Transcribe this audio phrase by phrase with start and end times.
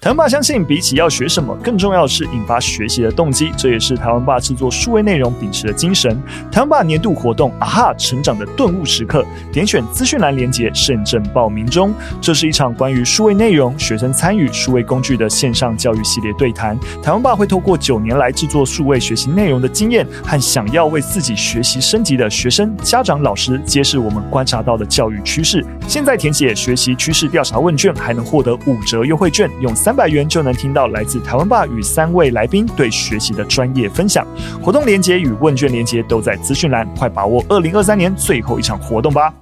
[0.00, 3.52] 台湾爸相信，比起要学什么，更重要的是引发学习的动机。
[3.54, 6.18] 这也是台湾爸制作数位内容秉持的精神。
[6.50, 11.92] 台湾爸年度活动啊哈，成长的顿悟时刻，点选资讯栏连接，慎重报名中。
[12.18, 16.78] 这是一场关于数位内容、学生参与数位工具的线上教育系列对谈。
[17.02, 25.62] 台湾爸会透过九年来制作数位学习内容的经验，和想要为自己学习升级的学生、家长、老师，揭示我们观察到的教育趋势。
[25.86, 29.89] 现在填写学习趋势调查问卷，还能获得五折优惠券，用三。
[29.90, 34.24] 三百元就能听到来自台湾爸与三位来宾对学习的专业分享。
[34.62, 39.34] 活动链接与问卷链接都在资讯栏，快把握二零二三年最后一场活动吧！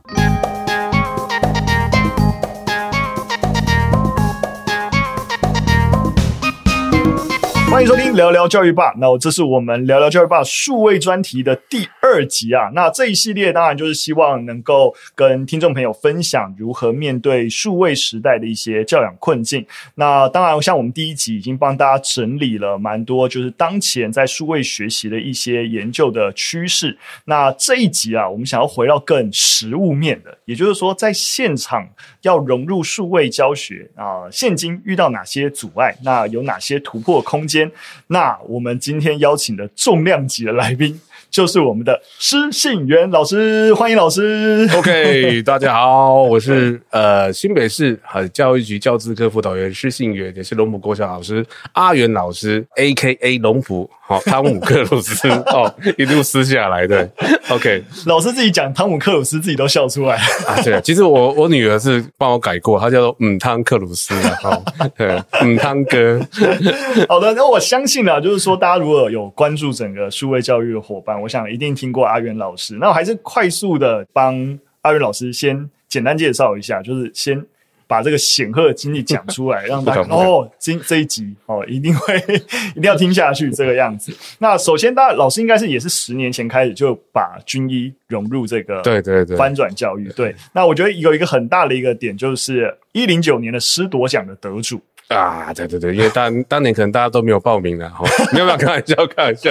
[7.71, 8.95] 欢迎收听聊聊教育吧。
[8.97, 12.71] 那这是我们聊聊教育吧数位专题的第二集啊。
[12.73, 19.65] 那这一系列当然就是希望能够跟听众朋友分享如何面对数位时代的一些教养困境。
[19.97, 26.97] 那当然，像我们第一集已经帮大家整理了蛮多，就是当前在数位学习的一些研究的趋势。
[27.27, 31.87] 那这一集啊，我们想要回到更实物面的，也就是说，在现场
[32.23, 35.95] 要融入数位教学啊，现今遇到哪些阻碍？
[36.03, 37.58] 那有哪些突破空间？
[38.09, 44.69] 那我们今天邀请的重量级的来宾，就是我们的施信元老师，欢迎老师。
[44.77, 53.39] OK， 大家好，我是呃新北市和教育局教资科辅导员施信元，也是龙浦国小老师阿元老师，A.K.A.
[53.39, 53.89] 龙埔。
[54.09, 57.07] 好，汤姆克鲁斯 哦，一路撕下来的。
[57.51, 60.59] OK，老师自己讲汤姆克鲁斯，自己都笑出来啊。
[60.65, 64.35] 对，其实我我女儿是帮我改过，她叫做嗯汤克鲁斯的。
[64.37, 64.63] 好，
[64.97, 66.19] 对，嗯汤哥。
[67.07, 72.79] 好的，那我相信啊，就是说大家如果有关注整个数位教育的伙伴，我想一定听过阿元老师。
[72.81, 77.45] 那我还是快速的帮阿元老师先简单介绍一下，就是先。
[77.89, 82.15] 把这个显赫的经历讲出来， 让大家哦，今这一集哦，一定会
[82.77, 84.15] 一定要听下去这个样子。
[84.39, 90.09] 那首先，大家老师应该是也是十年前开始就把军医融入这个对对对翻转教育。
[90.11, 94.81] 对，那我觉得有一个很大的一个点，就是一零九年的师铎奖的得主。
[95.09, 99.51] 啊，对对对，因为当当年可能大家都没有报名了哈， 没有没有开玩笑开玩笑，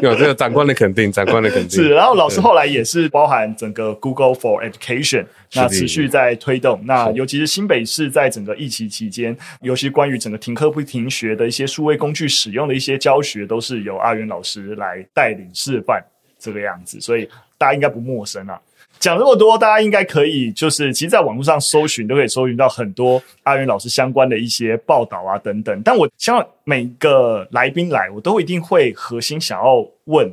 [0.00, 1.88] 有这个长官的肯定，长官的肯定是。
[1.90, 6.80] 然后老师后来也是包含整个 Google for Education，那持续在推动。
[6.84, 16.00] 那尤其是新北市在整个疫情期间，尤其关于整个停课不停学的一些数位工具使用的一些教学，都是由阿元老师来带领示范
[16.38, 18.56] 这个样子，所以大家应该不陌生啊。
[19.02, 25.82] 讲这么多，大家应该可以，就是其实，在网络上搜寻都可以搜寻到很多阿云老师相关的一些报道啊等等。
[25.82, 30.32] 但我希望每个来宾来，我都一定会核心想要问，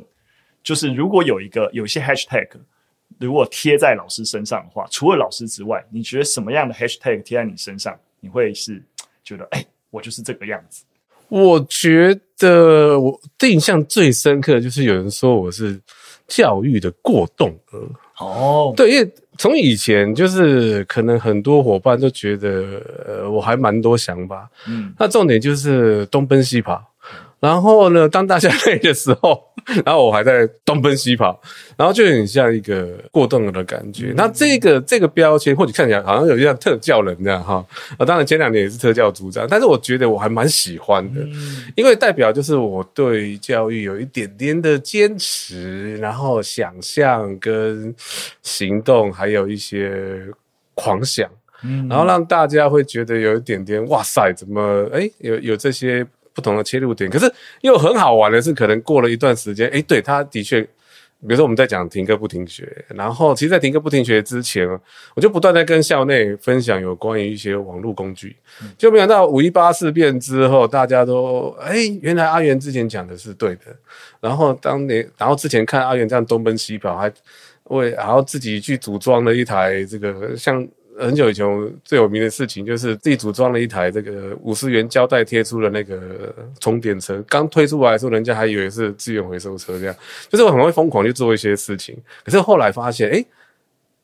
[0.62, 2.46] 就是如果有一个有些 hashtag，
[3.18, 8.80] 如果贴在老师身上的话，除了老师之外，你觉得什么样的 hashtag 贴在你身上，你会是
[9.24, 10.84] 觉得，哎、我就是这个样子？
[11.28, 15.80] 我觉得我印象最深刻的就是有人说我是
[16.28, 17.90] 教育的过动儿。
[18.20, 18.76] 哦，oh.
[18.76, 26.89] 对，因为从以前就是可能很多伙伴都觉得，呃，我还蛮多想法，嗯，那重点就是东奔西跑。
[27.40, 29.42] 然后呢，当大家累的时候，
[29.82, 31.40] 然后我还在东奔西跑，
[31.74, 34.12] 然后就很像一个过动了的感觉。
[34.14, 37.64] 那、嗯、这个这个标签，或者看起来好像有点像特教人这样哈。
[37.96, 47.94] 啊，当然前两年也是特教组长，但是我觉得我还蛮喜欢的，嗯、因为代表就是我对教育有一点点的坚持，然后想象跟
[48.42, 50.26] 行动，还有一些
[50.74, 51.26] 狂想，
[51.64, 56.06] 嗯，然后让大家会觉得有一点点哇塞，怎么哎有有这些。
[56.32, 57.32] 不同的切入点，可是
[57.62, 60.68] 又很好玩的是，可能过了一段时间，诶，对，他的确，比
[61.28, 64.66] 如说我们在讲停课不停学，然后其实，在停课不停学之前，
[65.14, 68.36] 我就不断在跟校内分享有关于一些网络工具，
[68.78, 73.62] 就没想到五一八事变之后，大家都，诶，原来阿元之前讲的是对的，
[74.20, 77.12] 然后当年，然后之前看阿元这样东奔西跑，还
[77.64, 80.66] 为，然后自己去组装了一台这个像。
[80.98, 81.46] 很久以前
[81.84, 89.94] 最有名的事情就是自己组装了一台这个五十元胶带贴出的那个充电车，刚推出来的时候，人家还以为是资源回收车，这样
[90.28, 91.96] 就是我很会疯狂去做一些事情。
[92.24, 93.24] 可是后来发现，哎，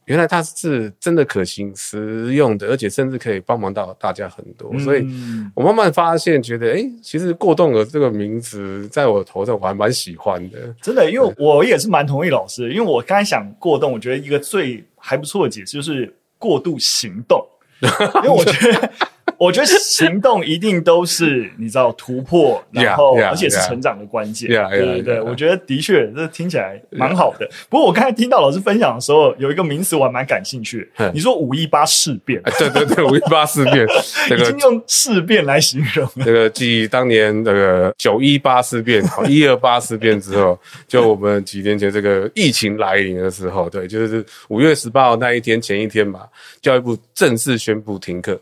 [0.06, 4.78] 原来它是真的可行、实用的，而且甚至可以帮忙到大家很多。
[4.78, 5.06] 所以
[5.54, 10.74] 我慢慢发现，觉得哎，其实过动的这个名字在我头上我还蛮喜欢的。
[10.80, 16.14] 真的，因为我也是蛮同意老师，因为我刚才想过动，我觉得一个最还不错的解释就是。
[16.46, 17.44] 过度行动，
[17.82, 18.92] 因为我觉得
[19.38, 24.48] 我觉得行动一定都是你知道突破，然后而且是成长的关键。
[24.48, 27.46] 对对对，我觉得的确这听起来蛮好的。
[27.68, 30.88] 不过我刚才听到老师分享的时候，有一个名词我还蛮感兴趣。
[31.12, 33.86] 你说五一八事变，对对对， 五一八事变，
[34.38, 36.08] 已经用事变来形容。
[36.24, 40.58] 这个继当年那个九一八事变、一二八事变之后，
[40.88, 46.20] 就我们几年前这个疫情来临的时候，对，就是五月十八号那一天前一天嘛，
[46.62, 48.40] 教育部正式宣布停课。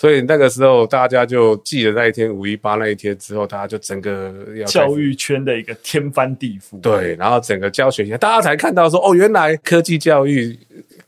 [0.00, 6.80] 所以那个时候，大家就记得那一天五一八那一天之后，大家就整个要教育圈的一个天翻地覆。
[6.80, 10.56] 对，然后整个教学，大家才看到说，哦，原来科技教育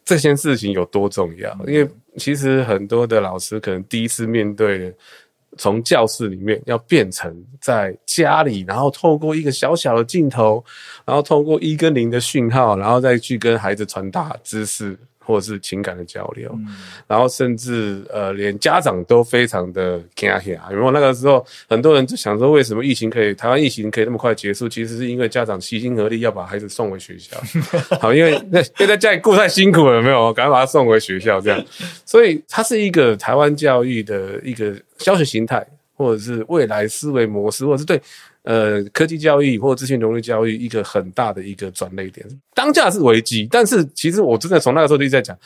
[0.05, 1.57] 这件事情有多重要。
[1.69, 4.93] 因为其实很多的老师可能第一次面对，
[5.57, 10.65] 从教室里面要变成在家里，然后透过一个小小的镜头，
[11.05, 14.99] 然后透过一跟零的讯号，然后再去跟孩子传达知识。
[15.31, 16.67] 或者是情感的交流，嗯、
[17.07, 20.61] 然后甚至呃，连家长都非常的惊吓。
[20.73, 24.69] 因为那个时候，很多人就想说，为什么疫情可以，台湾疫情可以那么快结束？
[24.69, 27.41] 其实是因为家长齐心合力要把孩子送回学校。
[28.01, 31.65] 好，因为那因为在家里顾太辛苦了，有没有，赶快把他送回学校这样。
[32.05, 38.01] 所以，它是一个台湾教育的一个教学形态，或者是未来思维模式，或者是对。
[38.43, 45.37] 呃，科技教育或资讯融入教育一个很大的一个转捩点，当下是危机，但是其实我真的从那个时候就一直在讲，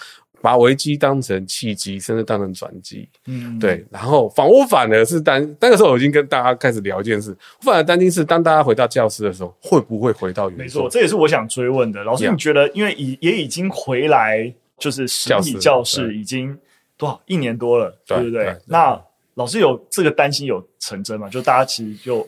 [0.41, 3.09] 把危机当成契机，甚至当成转机。
[3.27, 3.85] 嗯，对。
[3.91, 10.59] 然后反我反而是担，那个时候我已经跟大家开始聊一件事，我反而担心是当大家回到教室的时候，会不会回到原？
[10.61, 12.05] 没错，这也是我想追问的。
[12.05, 16.57] 老师，你觉得，因为已也已经回来，就是实体教室已经
[16.97, 18.57] 多少一年多了，对不对？
[18.67, 19.03] 那
[19.35, 21.29] 老师有这个担心有成真吗？
[21.29, 22.25] 就大家其实就。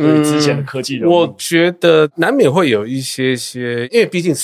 [0.00, 4.34] 对之前的科技，我觉得难免会有一些些，因为毕竟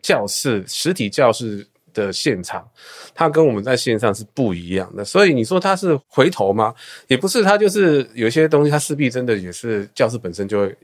[0.00, 2.66] 教室实体教室的现场，
[3.14, 6.74] 它跟我们在线上是不一样的，所以你说它是回头吗？
[7.06, 10.76] 也不是，它就是有些东西，它势必真的也是教室本身就会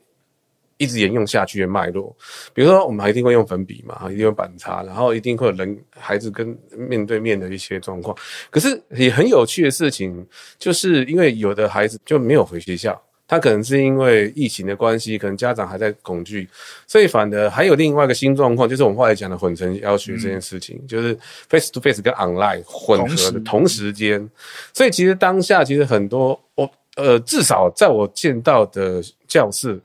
[0.77, 2.15] 一直沿用下去的脉络。
[2.53, 8.17] 比如说，我们还一定会用粉笔嘛，一定用板擦，然后一定会有人孩子跟面对面的一些状况。
[8.51, 10.25] 可是也很有趣的事情，
[10.59, 13.01] 就是因为有的孩子就没有回学校。
[13.29, 16.49] 他可能是因为疫情的关系，可能家长还在恐惧，
[16.87, 21.17] 所以反而还有另外一个新状况，就是我们后来讲的混成教学这件事情，嗯、就是
[21.51, 24.19] face to face 跟 online 混合的同时间。
[24.19, 24.29] 时
[24.73, 29.79] 所以其实当下其实很多我呃至少在我见到的教室，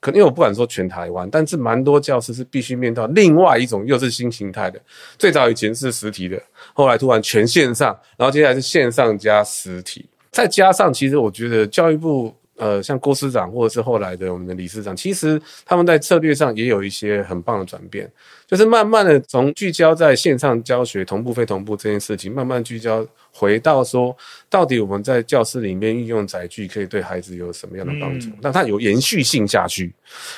[0.00, 4.80] 可能因为我不敢说全台湾，但是蛮多教室是必须面到另外一种又是新形态的。
[5.16, 6.42] 最早以前是实体的，
[6.74, 12.34] 后来突然全线上，然后接下来是线上加实体，再加上其实我觉得教育部。
[12.60, 18.06] 呃，像郭司长或者是后来的我们的理事长，其实他们在策略上也有一些很棒的转变，
[18.46, 24.14] 就是慢慢的从聚焦在线上教学同步非同步这件事情，慢慢聚焦回到说，
[24.50, 29.90] 到底我们在教室里面运用载具可以对孩子有什么样的帮助，让它有延续性下去。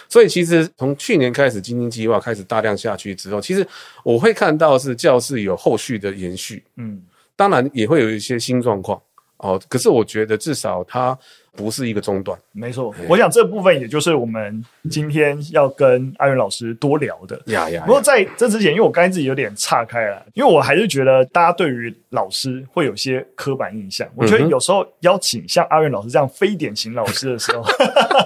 [0.09, 3.67] 所以其实从去年开始精英计划开始大量下去之后，其实
[4.05, 7.03] 我会看到是教室有后续的延续，嗯，
[7.35, 9.03] 当然也会有一些新状况
[9.39, 11.19] 哦，可是我觉得至少它。
[11.55, 12.95] 不是一个中断，没错。
[13.09, 17.39] 我想这部分也就是我们今天要跟阿元老师多聊的。
[17.47, 17.83] 呀呀。
[17.85, 24.09] 不过在这之前，因为我刚才自己有点岔开了，因为我还是觉得大家对于老师会有些刻板印象。
[24.15, 27.63] 我觉得有时候邀请像阿元老师这样非典型老师的时候，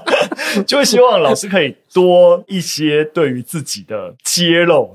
[0.62, 4.92] 就会希望老师可以多一些对于自己的揭露，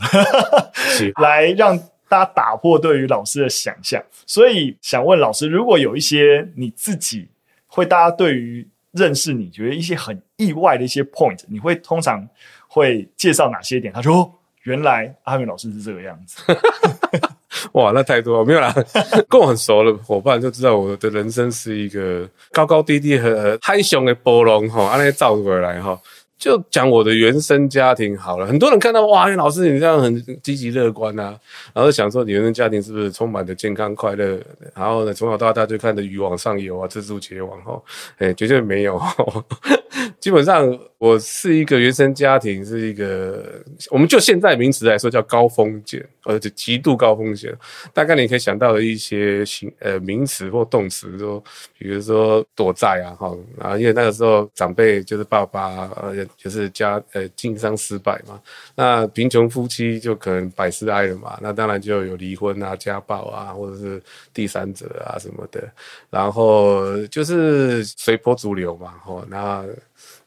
[1.21, 1.77] 来让
[2.07, 4.01] 大家打破对于老师的想象。
[4.25, 7.27] 所以想问老师，如果有一些你自己。
[7.73, 12.27] 会，大家对于认识你觉得一些很意外的一些 point，你会通常
[12.67, 13.93] 会介绍哪些点？
[13.93, 14.29] 他说：“，
[14.63, 16.43] 原来阿明老师是这个样子。
[17.71, 18.73] ”哇，那太多了，没有啦。
[19.29, 25.97] 跟我很熟的伙伴就知道，我的人生是一个高高低低和海上的波浪哈，按那照过来哈。
[26.41, 31.39] 就讲我的原生家庭好了，很多人看到哇，老师你这样很积极乐观啊，
[31.71, 34.41] 然后想说你原生家庭是不是充满着健康快乐？
[34.73, 37.79] 然后呢，从小到大就看着鱼往上游啊，蜘蛛结网哈，
[38.17, 38.99] 哎，绝对没有。
[40.19, 43.43] 基本上，我是一个原生家庭，是一个，
[43.89, 47.53] 我们就现在名词来说叫高风险，而且极度高风险。
[47.93, 51.43] 大概你可以想到的一些形呃名词或动词，说
[51.77, 58.41] 比如说躲债啊，哈啊，因为那个时候长辈就是爸爸，呃，就是家呃经商失败嘛，
[58.75, 64.01] 那贫穷夫妻就可能百事哀了嘛，那当然就有离婚啊、家暴啊，或者是
[64.33, 65.69] 第三者啊什么的，
[66.09, 69.65] 然后就是随波逐流嘛，哈，那。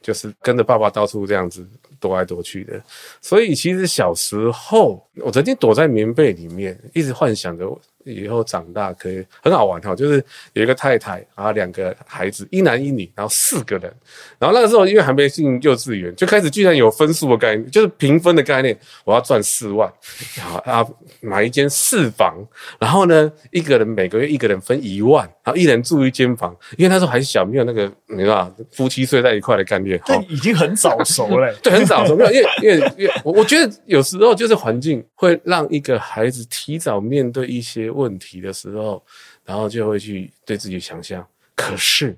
[0.01, 1.67] 就是跟着爸爸到处这样子
[1.99, 2.79] 躲来躲去的，
[3.23, 7.67] 所以其实小时候我曾经躲在棉被里面，一直幻想着
[8.05, 13.93] 以后长大可以很好玩哈，就是有一个太太，然后两个孩子，一男一女，然后四个人。
[14.39, 18.79] 然后那个时候因为还没进幼稚园，就开始居然有分数的概念，就是评分的概念。
[19.05, 19.91] 我要赚四万，
[20.37, 20.87] 然后啊
[21.21, 22.37] 买一间四房，
[22.79, 26.55] 然后呢一个人每个月一个人分一万，然后一人住一间房。
[26.77, 29.99] 因为那时候还小，没有那个你知道夫妻睡在一块的概念。
[30.05, 31.55] 对，已经很早熟了。
[31.63, 37.91] 对，很早熟，没有，因为因为因为我我觉得有时候就是环境会让一个孩子提早面对一些。
[37.95, 39.03] 问题的时候，
[39.45, 41.27] 然后就会去对自己想象。
[41.55, 42.17] 可是，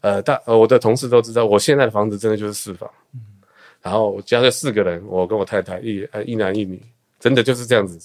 [0.00, 3.20] 呃，大呃，我的同事都知道，我现在的房子真的就是四房，嗯、
[3.82, 6.80] 然后我家这四个人，我跟我太太一呃一男一女，
[7.18, 7.98] 真的就是这样子。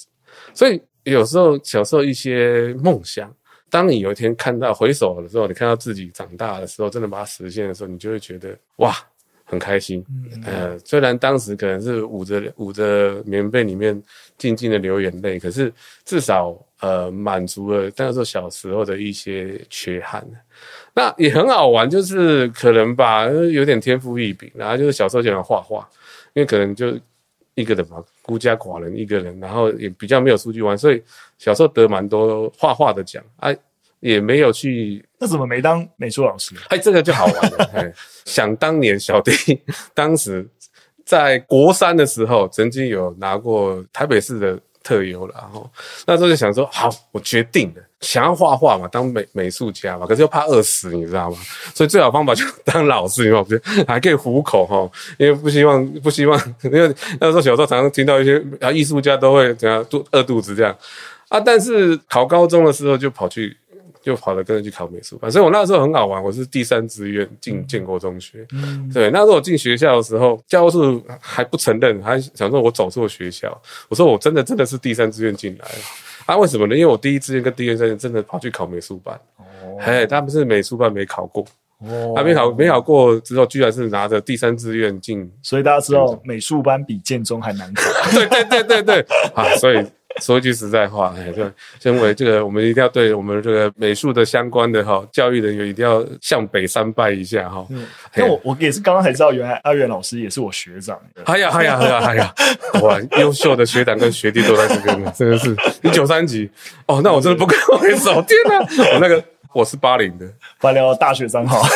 [0.54, 3.34] 所以有时候小时候一些梦想，
[3.70, 8.96] 当你有一天看到回首的时候，你看到自己长大的时候，真的把它实现的时候，你就会觉得哇。
[9.52, 10.02] 很开心，
[10.46, 14.02] 呃，虽然当时可能是捂着捂着棉被里面
[14.38, 15.70] 静静的流眼泪，可是
[16.06, 20.26] 至少呃满足了那时候小时候的一些缺憾。
[20.94, 25.86] 那也很好玩，就是可能吧，有点天赋异禀，然后就是小时候喜欢画画，
[26.32, 26.98] 因为可能就
[27.56, 31.04] 一个人嘛，孤家寡人一个人，然后也比较没有出去玩，所以
[31.38, 33.58] 小时候得蛮多画画的奖，哎、啊。
[34.02, 36.54] 也没有去，那怎么没当美术老师？
[36.70, 37.94] 哎，这个就好玩了。
[38.26, 39.32] 想当年小弟
[39.96, 40.46] 当时
[41.06, 45.36] 在国三的时候，曾经有拿过台北市的特优了。
[45.38, 45.70] 然后
[46.06, 51.38] 那时候就想说，好，我决定了，想要画画嘛，当美美术家嘛，可是又怕饿死，你知道吗？
[51.76, 54.90] 所以最好方法就当老师，因为我觉得 还可以糊口哈，
[55.20, 60.76] 因为不希望不希望，因为那时候小时候常常听到一些啊艺术家都会怎样肚饿肚子这样
[61.30, 63.56] 啊，但是考高中的时候就跑去。
[64.02, 68.46] 就跑了跟着去考美术班，所以我那时候很好玩，我是第三志愿进建国中学。
[68.52, 73.56] 嗯，对，那时候我进学校的时候，教务处还不承认，还想说我走错学校。
[73.90, 75.76] 我说我真的真的是第三志愿进来了。
[76.26, 76.76] 啊，为什么呢？
[76.76, 79.16] 因为我第一志愿跟第二志愿真的跑去考美术班。
[79.38, 81.46] 哦，嘿，他们是美术班没考过。
[81.80, 85.32] 哦，他没考没考过之后，居然是拿着第三志愿进。
[85.44, 87.84] 所以大家知道美术班比建中还难考。
[88.12, 89.06] 对对对对对，
[89.36, 89.86] 啊，所以。
[90.22, 91.44] 说一句实在话，哎，就
[91.82, 97.66] 身为这个，我们一定要对我们这个美术的相关的哈教育人员，一定要向北三拜一下哈。
[97.72, 97.86] 嗯，
[98.16, 100.98] 因为我我也是刚刚才知道，原来阿元老师也是我学长。
[101.26, 102.34] 哎呀，哎呀，哎呀，哎呀，
[102.84, 105.56] 哇，优秀的学长跟学弟都在这边，真的是。
[105.82, 106.50] 你九三级
[106.86, 108.22] 哦，那我真的不跟我回首。
[108.22, 108.60] 天哪，
[108.94, 109.24] 我那个
[109.54, 110.26] 我是八零的，
[110.62, 111.62] 八零大学三号。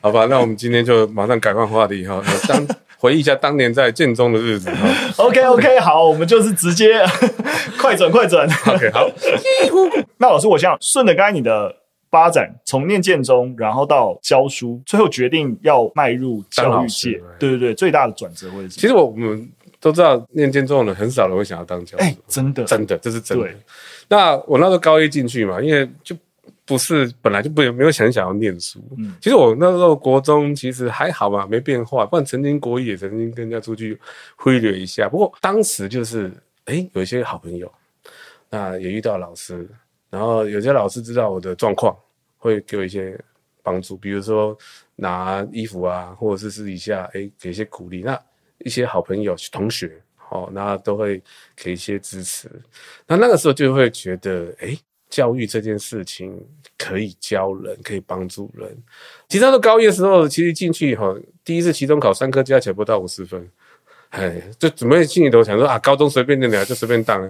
[0.00, 2.22] 好吧，那我们今天就马上改换话题哈。
[2.48, 2.66] 当
[2.98, 4.70] 回忆一下当年在建中的日子。
[5.16, 7.00] OK OK，好，我们就是直接
[7.78, 8.48] 快转快转。
[8.66, 9.08] OK，好。
[10.18, 11.74] 那老师，我想顺着刚才你的
[12.10, 17.20] 发展，从念建中，然后到教书，最后决定要迈入教育界。
[17.38, 18.70] 对对对，最大的转折会是。
[18.70, 19.48] 其实我们
[19.80, 22.04] 都知道，念建中的人很少人会想要当教师。
[22.04, 23.44] 哎、欸，真的，真的，这是真的。
[23.44, 23.56] 对
[24.08, 26.16] 那我那时候高一进去嘛，因为就。
[26.68, 28.78] 不是，本来就不没有想想要念书。
[28.98, 32.04] 嗯，其实我那时候国中其实还好嘛，没变化。
[32.04, 33.98] 不然曾经国一也曾经跟人家出去
[34.36, 35.08] 挥略一下。
[35.08, 36.30] 不过当时就是，
[36.66, 37.72] 哎，有一些好朋友，
[38.50, 39.66] 那也遇到老师，
[40.10, 41.96] 然后有些老师知道我的状况，
[42.36, 43.18] 会给我一些
[43.62, 44.54] 帮助，比如说
[44.94, 48.02] 拿衣服啊，或者是私底下，哎，给一些鼓励。
[48.02, 48.20] 那
[48.58, 49.98] 一些好朋友、同学，
[50.28, 51.22] 哦，那都会
[51.56, 52.50] 给一些支持。
[53.06, 54.78] 那那个时候就会觉得，哎。
[55.08, 56.38] 教育这件事情
[56.76, 58.68] 可以教人，可以帮助人。
[59.28, 63.48] 其实到高一的时候，其实进去以后，第一次期中考三科加起来不到五十分，
[64.10, 67.20] 哎，就准备心里头想说啊，高中随便念点就随便当。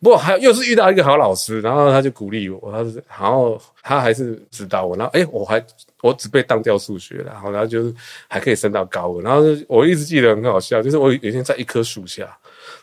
[0.00, 5.64] 不过还又是遇到一个好老师，然后他就鼓励我，他是，然后他还是指导我，然后哎，我还
[6.02, 7.94] 我只被当掉数学了，然后然后就是
[8.28, 9.22] 还可以升到高二。
[9.22, 12.36] 然后我一直记得很好笑，就是我有一天在一棵树下。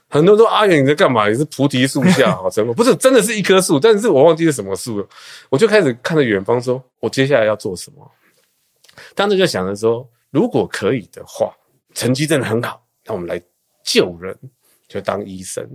[0.10, 1.28] 很多人说阿远你在干嘛？
[1.28, 2.74] 你是菩提树下好什么？
[2.74, 5.08] 不是，真的是一棵树，但是我忘记是什么树了。
[5.50, 8.12] 我就开始看着远方，说我接下来要做什么。
[9.14, 11.52] 当时就想着说，如果可以的话，
[11.94, 13.42] 成绩真的很好，那我们来
[13.84, 14.38] 救人，
[14.88, 15.68] 就当医生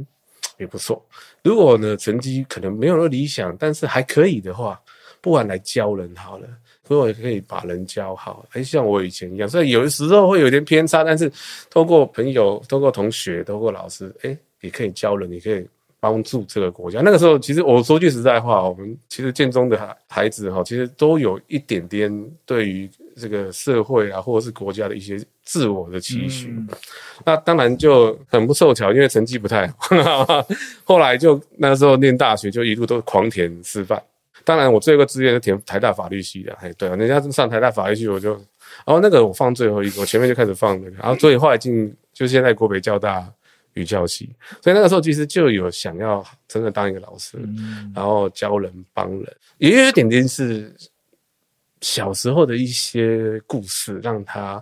[0.58, 1.04] 也不错。
[1.42, 4.80] 如果呢，成绩可能没有那么理想，但是还可以的话，
[5.20, 6.46] 不然来教人好了。
[6.90, 11.30] 所以我也可以把人教好，哎，像我以前一样，所以有的时候会有点偏差，但是
[11.70, 15.64] 通过朋友、通过同学、通过老师，哎，也可以教人，也可以
[16.00, 17.00] 帮助这个国家。
[17.00, 22.12] 那个时候，其实我说句实在话，我们其实建中的孩孩子哈，其实都有一点点
[22.44, 26.48] 对于这个社会啊，或者是国家的一些自我的期许。
[26.48, 26.68] 嗯、
[27.24, 30.44] 那当然就很不凑巧，因为成绩不太好，
[30.82, 34.02] 后来就那时候念大学，就一路都狂填师范。
[34.50, 36.52] 当然，我最后一个志愿是填台大法律系的。
[36.54, 38.32] 哎，对啊，人家上台大法律系，我就，
[38.84, 43.32] 然后那个我放最后一个，我前面就开始放那个，然后所以后来进，就现在国北教大
[43.74, 44.28] 语教系，
[44.60, 50.74] 所以那个时候其实就有想要真的当一个老师，嗯、然后教人帮人，也有一点点是
[51.80, 54.60] 小时候的一些故事，让他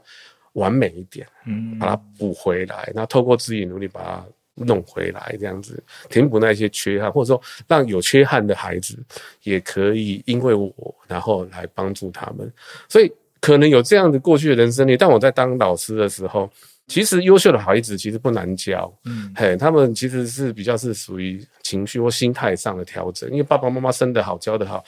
[0.53, 4.27] 完美一点，嗯，把它补回来，然后透过自己努力把它
[4.65, 8.99] 弄回来，这样子填补那些缺憾，或者说让有缺憾的孩子
[9.43, 10.73] 也可以因为我，
[11.07, 12.53] 然后来帮助他们，
[12.89, 16.51] 所以可能有这样的过去的人生里，但我在当老师的时候。
[16.91, 24.83] 其实优秀的孩子其实不难教，嗯，嘿，他们其实是比较是属于情绪或心态上的调整，因为爸爸妈妈生得好，教得好，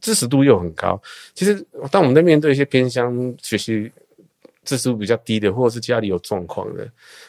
[0.00, 0.98] 知识度又很高。
[1.34, 3.92] 其实当我们在面对一些偏乡学习
[4.66, 6.86] 知识度比较低的，或者是家里有状况的，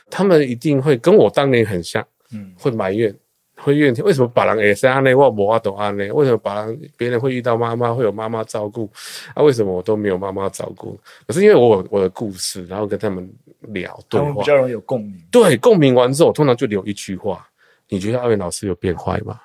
[0.09, 3.15] 他们一定会跟我当年很像，嗯，会埋怨。
[3.59, 5.11] 会怨天，为什么把人会这样呢？
[5.15, 6.07] 我无法度这样呢？
[6.13, 8.87] 为什么把人别人会遇到妈妈会有妈妈照顾？
[9.33, 10.95] 啊，为什么我都没有妈妈照顾？
[11.25, 13.27] 可是因为我有我的故事，然后跟他们
[13.61, 15.19] 聊对话，比较容易有共鸣。
[15.31, 17.49] 对，共鸣完之后，我通常就留一句话：
[17.89, 19.41] 你觉得阿元老师有变坏吗？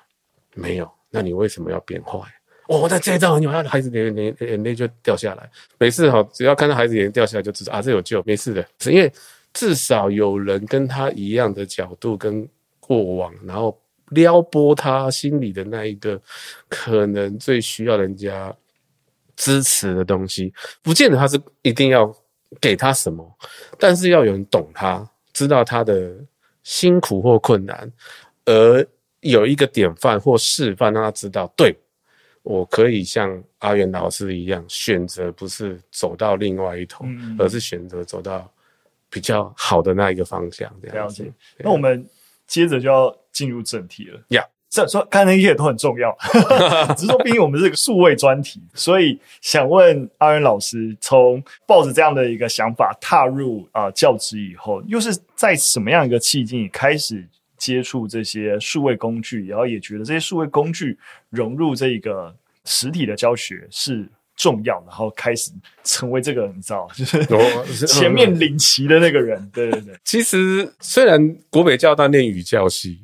[0.53, 0.87] 没有。
[1.09, 2.19] 那你为什么要变坏？
[2.67, 5.49] 我在这一招很有，他的孩子眼眼眼泪就掉下来。
[5.77, 8.65] 每次哈，只要看到孩子眼泪掉下来，就知道啊，这有救，没事的。
[8.79, 9.11] 是因为
[9.53, 12.47] 至少有人跟他一样的角度跟
[12.79, 13.77] 过往，然后。
[14.09, 16.21] 撩拨他心里的那一个
[16.69, 18.55] 可能最需要人家
[19.35, 20.53] 支持的东西，
[20.83, 22.13] 不见得他是一定要
[22.61, 23.25] 给他什么，
[23.79, 26.13] 但是要有人懂他，知道他的
[26.61, 27.91] 辛苦或困难，
[28.45, 28.85] 而
[29.21, 31.75] 有一个典范或示范，让他知道，对，
[32.43, 38.47] 我可以像阿元老师一样，选择不是走到另外一头，嗯、而是选择走到
[39.09, 40.71] 比较好的那一个方向。
[40.81, 42.07] 这样子，那我们
[42.45, 43.13] 接着就要。
[43.33, 46.15] 进入正题了呀，这说看那些都很重要，
[46.95, 57.27] 只是说毕竟我们是个数位专题，所以想问阿元老师，从抱着这样的一个想法踏入啊、呃、教职以后，又是在什么样一个契机开始
[57.63, 60.97] 接触这些数位工具，然后也觉得这些数位工具
[61.29, 64.05] 融入这个实体的教学是
[64.35, 65.49] 重要，然后开始
[65.85, 69.49] 成为这个你知道，就是 前面领旗的那个人。
[69.53, 72.99] 对对对，其实虽然国北教大念语教系。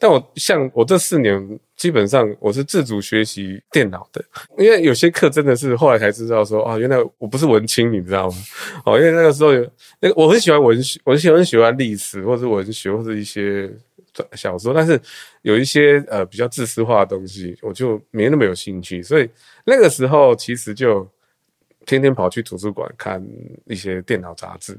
[0.00, 4.24] 但我像我这四年，基本上我是自主学习电脑的，
[4.56, 8.36] 因为有些课真的是后来才知道说啊，原来我不是文青，你知道吗？
[8.86, 13.68] 哦，因为那个时候有那个我很喜欢文学，我很喜欢喜欢历史或者文学或者一些
[14.32, 15.00] 小说，但是
[15.42, 19.28] 有一些呃比较自私化的东西，我就没那么有兴趣，所以
[19.64, 21.08] 那个时候其实就
[21.86, 23.24] 天天跑去图书馆看
[23.66, 24.78] 一些电脑杂志，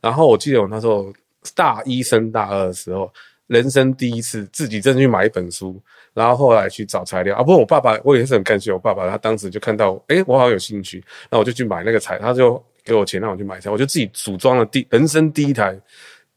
[0.00, 1.12] 然后我记得我那时候
[1.54, 3.12] 大一升大二的时候。
[3.50, 5.82] 人生第一次自己真的去买一本书，
[6.14, 7.42] 然后后来去找材料啊。
[7.42, 15.76] 不过我爸爸，我也是很感谢我爸爸，他当时就看到，诶，我好有兴趣，那我就去买那个材，他就给我钱让我去买材，我就自己组装了第人生第一台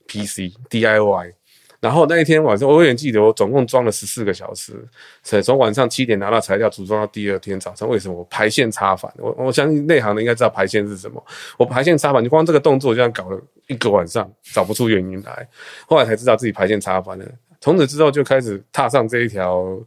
[0.07, 1.33] PC DIY。
[1.83, 4.73] 然后那一天晚上，我永远记得，我总共装了十四个小时，
[5.43, 7.89] 从晚上七点拿到材料，组装到第二天早上。
[7.89, 8.15] 为什么？
[8.15, 11.21] 我排线插反，我我相信内行的应该知道排线是什么。
[11.57, 15.45] 我排线插反，就光这个动作，就这样搞了一个晚上，找不出原因来。
[15.85, 17.25] 后来才知道自己排线插反了。
[17.59, 19.77] 从此之后就开始踏上这一条，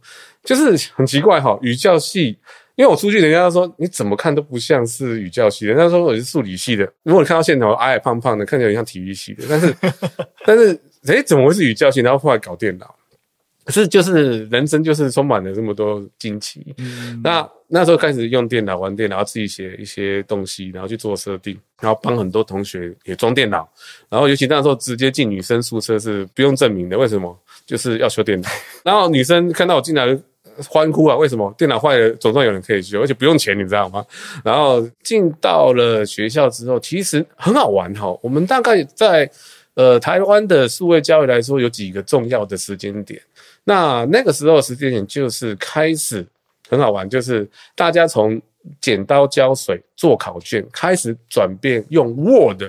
[0.43, 2.37] 就是很奇怪哈，语教系。
[2.75, 6.87] 因为我出去，人家都说你怎么看都不像是语教系的，人家说我是数理系的。
[7.01, 9.45] 如果你看到线头矮矮胖胖的，看起来很像体育系的。
[9.49, 9.75] 但是，
[10.45, 10.79] 但是，
[11.15, 12.01] 诶，怎么会是语教系？
[12.01, 12.93] 然后后来搞电脑，
[13.65, 16.75] 可是就是人生就是充满了这么多惊奇。
[16.77, 23.69] 嗯、那那时候开始用电脑玩电脑，然后自己写一些东西，然后去做设定，然后帮很多同学也装电脑。
[24.09, 27.37] 然后尤其那时候直接进女生宿舍是不用证明的，为什么？
[27.65, 28.49] 就是要修电脑。
[28.83, 30.17] 然后女生看到我进来。
[30.67, 31.15] 欢呼啊！
[31.15, 34.03] 为什么电脑坏了，总算有人可以修，而且不用钱，你知道吗？
[34.43, 38.17] 然后进到了学校之后，其实很好玩哈。
[38.23, 39.29] 我们大概在
[39.77, 43.21] 呃台湾的数位教育来说，有几个重要的时间点。
[43.63, 46.25] 那那个时候时间点就是开始
[46.67, 48.41] 很好玩，就是大家从
[48.81, 52.63] 剪刀胶水做考卷开始转变，用 Word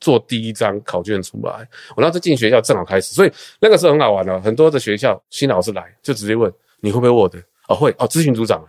[0.00, 1.68] 做第一张考卷出来。
[1.94, 4.40] 我那时进学校正好开始，所以那个时候很好玩哦。
[4.42, 6.50] 很多的学校新老师来就直接问。
[6.80, 7.36] 你会不会 Word？
[7.68, 8.66] 哦，会哦，咨询组长，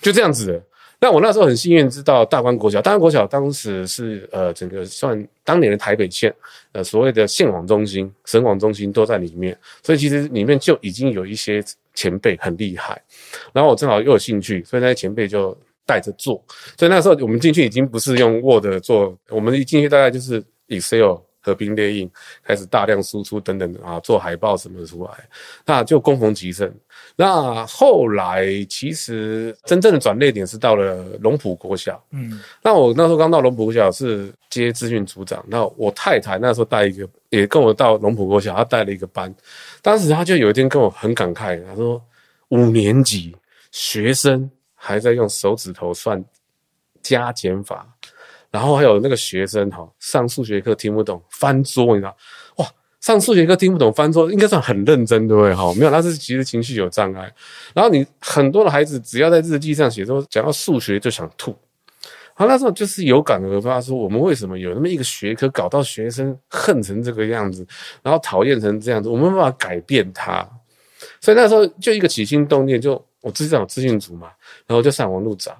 [0.00, 0.62] 就这样子的。
[1.04, 6.34] 那我那时候很幸运知道大观国小，大观国小当时是呃整个算当年的台北县，
[6.72, 11.62] 呃所谓的县网中心、省网中心都在里面，所以其实里面就已经有一些
[11.92, 12.98] 前辈很厉害。
[13.52, 16.42] 然后我正好又有兴趣，所以那些前辈就带着做。
[16.78, 21.18] 所以那时候我们进去已经不是用 Word 做，我们一进去大概就是 Excel。
[21.46, 22.10] 合并列印，
[22.42, 25.10] 开始大量输出等等啊，做海报什么出来，
[25.66, 26.74] 那就恭逢其盛。
[27.16, 39.32] 那后来其实真正的转捩点是到了龙浦国小，嗯，那我那时候刚到龙浦国小是接资讯组长，那我太太那时候带一个也跟我到龙浦国小，她带了一个班。
[39.80, 42.02] 当时她就有一天跟我很感慨，她说
[42.48, 43.36] 五年级
[43.70, 46.22] 学生还在用手指头算
[47.00, 47.86] 加减法，
[48.50, 52.16] 然后还有那个学生哈上数学课听不懂翻桌，你知道哇？
[53.04, 55.54] 上数学课听不懂翻桌，应该算很认真对不对？
[55.54, 57.30] 哈，没有，他是其实情绪有障碍。
[57.74, 61.54] 然后你很多的孩子只要在日记上写说讲到数学就想吐。
[62.32, 67.66] 好，那时候就是有感而发，说我们为什么有那么一个学科搞到学生恨成这个样子，
[68.02, 70.42] 然后讨厌成这样子，我们没办法改变它。
[71.20, 74.30] 所以那时候就一个起心动念，就我自己找资讯组嘛，
[74.66, 75.54] 然后就上网路找，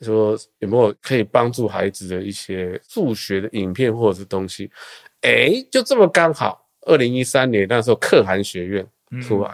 [0.00, 4.68] 说有没有可以帮助孩子的一些数学的影片或者是东西。
[5.22, 8.86] 诶，就这么刚好，二零一三年那时候可汗学院
[9.22, 9.50] 出来，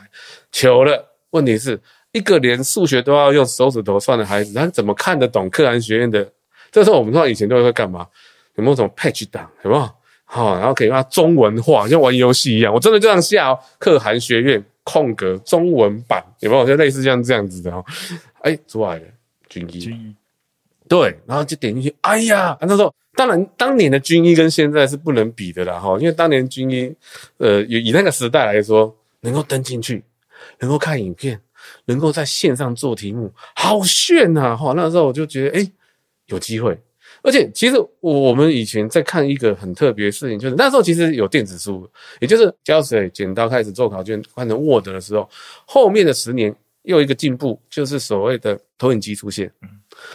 [0.50, 1.10] 求了。
[1.30, 1.78] 问题是
[2.12, 6.26] 一个连数学都要用手指头算的孩子，他怎么看得懂可汗学院的？
[6.70, 8.06] 这时候我们说以前都会干嘛？
[8.54, 9.50] 有没有什么 patch 档？
[9.64, 9.90] 有没有？
[10.24, 12.72] 好，然后可以让它中文化，像玩游戏一样。
[12.72, 16.64] 我真的这样下哦，可汗学院空格中文版有没有？
[16.64, 17.84] 就类似像这样子的哦。
[18.42, 19.04] 哎，出来了，
[19.48, 19.78] 军医。
[19.80, 20.14] 军医。
[20.88, 21.94] 对，然后就点进去。
[22.02, 26.94] 哎呀，那时候当然当年的军医跟现在是不能比的啦哈，因为当年军医，
[27.38, 30.02] 呃，以以那个时代来说，能够登进去，
[30.60, 31.40] 能够看影片，
[31.86, 34.56] 能够在线上做题目，好炫呐！
[34.56, 35.72] 哈，那时候我就觉得，哎。
[36.28, 36.74] 有机会，
[37.22, 41.86] 而且其实我们以前在看一个很特别的事情，就是那时候其实有电子书，
[42.18, 45.28] 也就是胶水剪刀开始做考卷换成 Word 的时候，
[45.66, 49.52] 后面的十年又一个进步，就是所谓的投影机出现。
[49.60, 49.68] 嗯，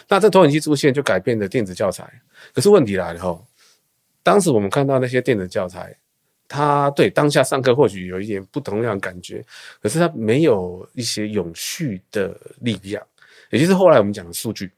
[0.08, 2.10] 那这投影机出现就改变了电子教材。
[2.54, 3.40] 可是问题来了哈，
[4.22, 5.96] 当时我们看到那些电子教材，
[6.48, 9.44] 它对当下上课或许有一点不同样的感觉，
[9.80, 13.02] 可是它没有一些永续的力量，
[13.50, 14.70] 也就是后来我们讲的数据。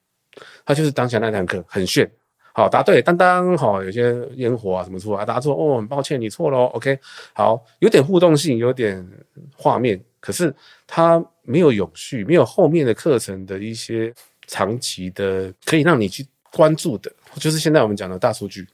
[0.64, 2.10] 他就是当下那堂课很炫，
[2.54, 6.98] 好答对，当当好，有些烟火啊什么出来，答错哦，很抱歉你错了，OK，
[7.34, 9.06] 好，有点互动性，有点
[9.54, 10.54] 画面，可是
[10.86, 14.10] 它没有永续，没有后面的课程的一些
[14.52, 17.10] 长期的可以让你去关注的，
[17.40, 18.68] 就是现在我们讲的大数据，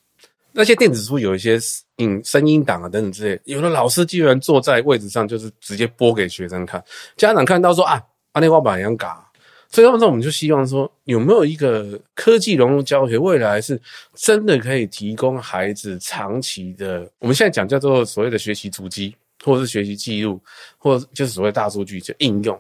[0.51, 1.57] 那些电子书有一些
[1.99, 6.83] 影声音档啊等等之类，有的老师居然坐在位置上就是直接播给学生看，
[7.17, 9.25] 家长看到说啊，阿内瓦板一样嘎。
[9.71, 13.81] 所以那时候我们就希望说，有没有一个科技融入教学，未来是
[14.15, 19.15] 真的可以提供孩子长期的，我们现在讲叫做所谓的学习足迹，
[19.45, 20.41] 或者是学习记录，
[20.79, 22.59] 或者就是所谓大数据就应用。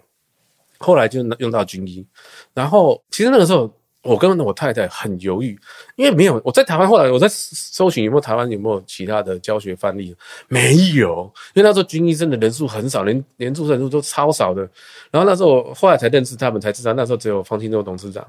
[0.79, 2.07] 后来就用到军医，
[2.55, 3.73] 然后其实那个时候。
[4.03, 5.59] 我跟我太太很犹豫，
[5.97, 6.89] 因为没有我在台湾。
[6.89, 11.31] 后来我在搜寻有没有台湾有没有其他的教学范例，没有。
[11.53, 14.63] 因为那时候军医生的人数很少，连连注册人数都超少的。
[15.11, 18.25] 然后那时候我后来才认识他们，才知道那时候只有方清洲董事长、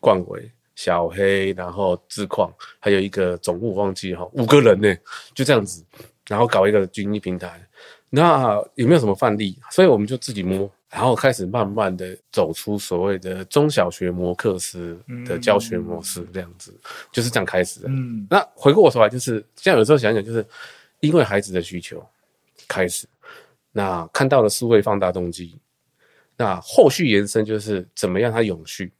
[0.00, 4.94] 冠伟、小黑，然后志旷，还有一个总务忘记哈，五个人呢，
[5.32, 5.82] 就这样子，
[6.26, 7.64] 然后搞一个军医平台。
[8.10, 9.56] 那有没有什么范例？
[9.70, 10.68] 所以我们就自己摸。
[10.96, 17.88] 然后开始慢慢的走出所谓的中小学模课时的教学模式，这样子、嗯、就是这样开始的。
[17.90, 20.42] 嗯，那回过头来就是，现在有时候想想，就是
[21.00, 22.02] 因为孩子的需求
[22.66, 23.06] 开始，
[23.72, 25.58] 那看到了数位放大动机，
[26.34, 28.90] 那后续延伸就是怎么样它永续。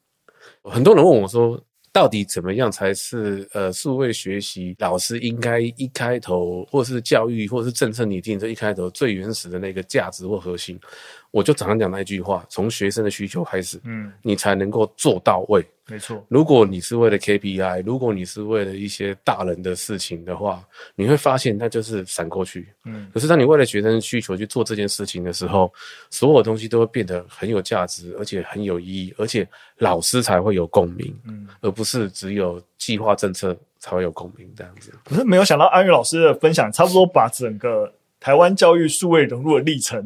[0.65, 1.59] 很多人问我说，
[1.93, 10.79] 到底怎么样才是呃数位学习老师应该一开头，或是教育，或是政策拟定这一开头最原始的那个价值或核心？
[11.37, 15.63] 我就常常讲那一句话：从学生的需求开始，嗯，你才能够做到位。
[15.87, 22.69] 没错，如果你是为了 KPI，如果你是为了一些大人的事情的话，你会发现那就是闪过去。
[22.87, 25.71] 嗯，可是当你为了学生的需求去做这件事情的时候，
[26.09, 29.47] 所有东西都会变得很有价值，而且很有意义，而且
[29.77, 31.15] 老师才会有共鸣。
[31.27, 34.91] 嗯，而不是只有计划政策才会有共鸣这样子。
[35.05, 37.93] 可是没有想到安宇老师的分享，差不多把整个。
[38.19, 40.05] 台湾教育数位融入的历程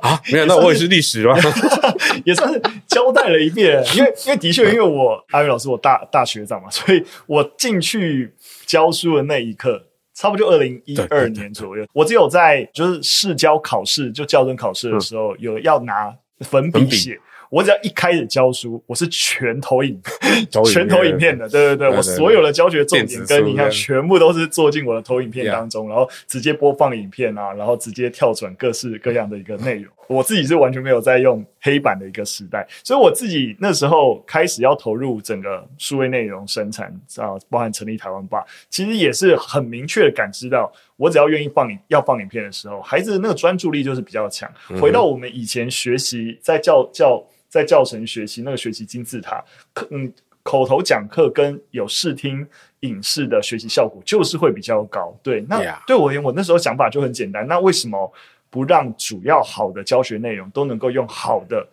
[0.00, 1.36] 啊，没有，那我也是历史吗？
[2.24, 3.82] 也算是交代了一遍。
[3.96, 8.32] 因为，因为的确，因为我阿宇老师，我大大学长嘛，所以我进去
[8.66, 9.82] 教书的那一刻，
[10.14, 11.84] 差不多就二零一二年左右。
[11.92, 17.18] 我只有在就是试教考试，就校正考试的时候，有要拿粉笔写。
[17.50, 20.00] 我只要一开始教书，我是全投影，
[20.72, 29.92] 全投影片的，对对对，我所有的教学重点跟你看，全部都是做进我的投影片当中，然后直接播放影片啊，然后直接跳转各式各样的一个内容。
[30.06, 44.48] 我自己是完全没有在用黑板的一个时代，所以我自己那时候开始要投入整个数位内容生产啊，包含成立台湾吧，其实也是很明确的感知到，我只要愿意放影要放影片的时候，孩子的那个专注力就是比较强。
[44.80, 47.20] 回到我们以前学习在教教。
[47.46, 49.40] 在教程学习那个学习金字塔，
[49.72, 52.44] 可嗯，口头讲课跟有视听
[52.80, 55.16] 影视的学习效果就是会比较高。
[55.22, 57.46] 对，那对我而言，我那时候想法就很简单。
[57.46, 58.12] 那为什么
[58.54, 61.66] 不让主要好的教学内容都能够用好的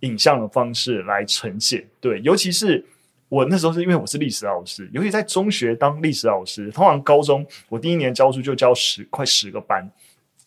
[0.00, 1.84] 影像的方式来呈现？
[2.00, 2.86] 对，尤其是
[3.28, 9.90] 我那时候是因为我是历史老师，尤其在中学当历史老师，通常高中我第一年教书就教十快十个班。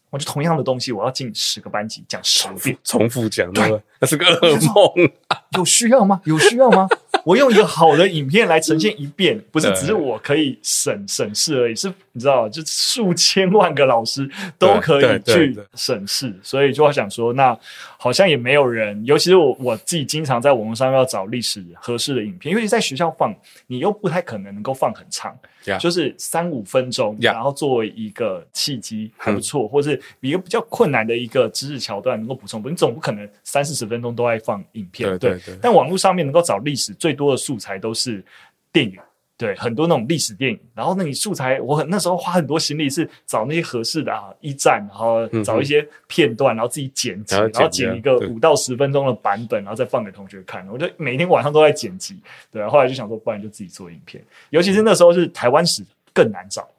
[0.09, 5.09] 我就同样的东西，我要进十个班级讲十遍， 重复讲，对，那是个噩梦。
[5.57, 6.21] 有需要吗？
[6.25, 6.85] 有需要吗？
[7.23, 17.57] 我用一个好的影片来呈现一遍，不是只是我可以省省事而已，是你知道，就数 千万个老师都可以去审视，所以就要想说，那
[17.97, 23.33] 好像也没有人，尤其是我我自己经常在网络上要找历史合适的影片，尤其在学校放，
[23.67, 25.37] 你又不太可能能够放很长。
[25.63, 25.79] Yeah.
[25.79, 27.33] 就是三五分钟，Yeah.
[27.33, 32.63] 然后作为一个契机还不错，嗯、或是一个比较困难的一个知识桥段能够补充。
[32.65, 35.55] 你总不可能三四十分钟都在放影片，对，对。
[35.61, 38.25] 但网络上面能够找历史最多的素材都是
[38.73, 38.97] 电影。
[39.41, 50.67] 对，很多那种历史电影，然后那你素材，我很那时候花很多心力是找那些合适的啊，一战，然后找一些片段，然后自己剪辑，然后剪一个五到十分钟的版本，然后再放给同学看。
[50.67, 54.23] 我就每天晚上都在剪辑，对啊，后来就想说，不然就自己做影片。
[54.51, 56.69] 尤其是那时候是台湾史更难找，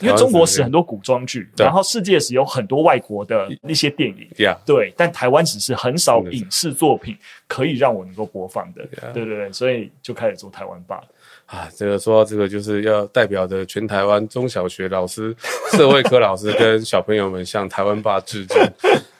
[0.00, 4.28] 因为中国史很多古装剧，然后世界史有很多外国的那些电影，
[4.66, 7.16] 对，但台湾史是很少影视作品
[7.48, 11.02] 可以让我能够播放的，对对对，所以就开始做台湾吧。
[11.50, 15.34] 啊，这个说到这个，就是要代表着全台湾中小学老师、
[15.76, 18.56] 社会科老师跟小朋友们向台湾爸致敬。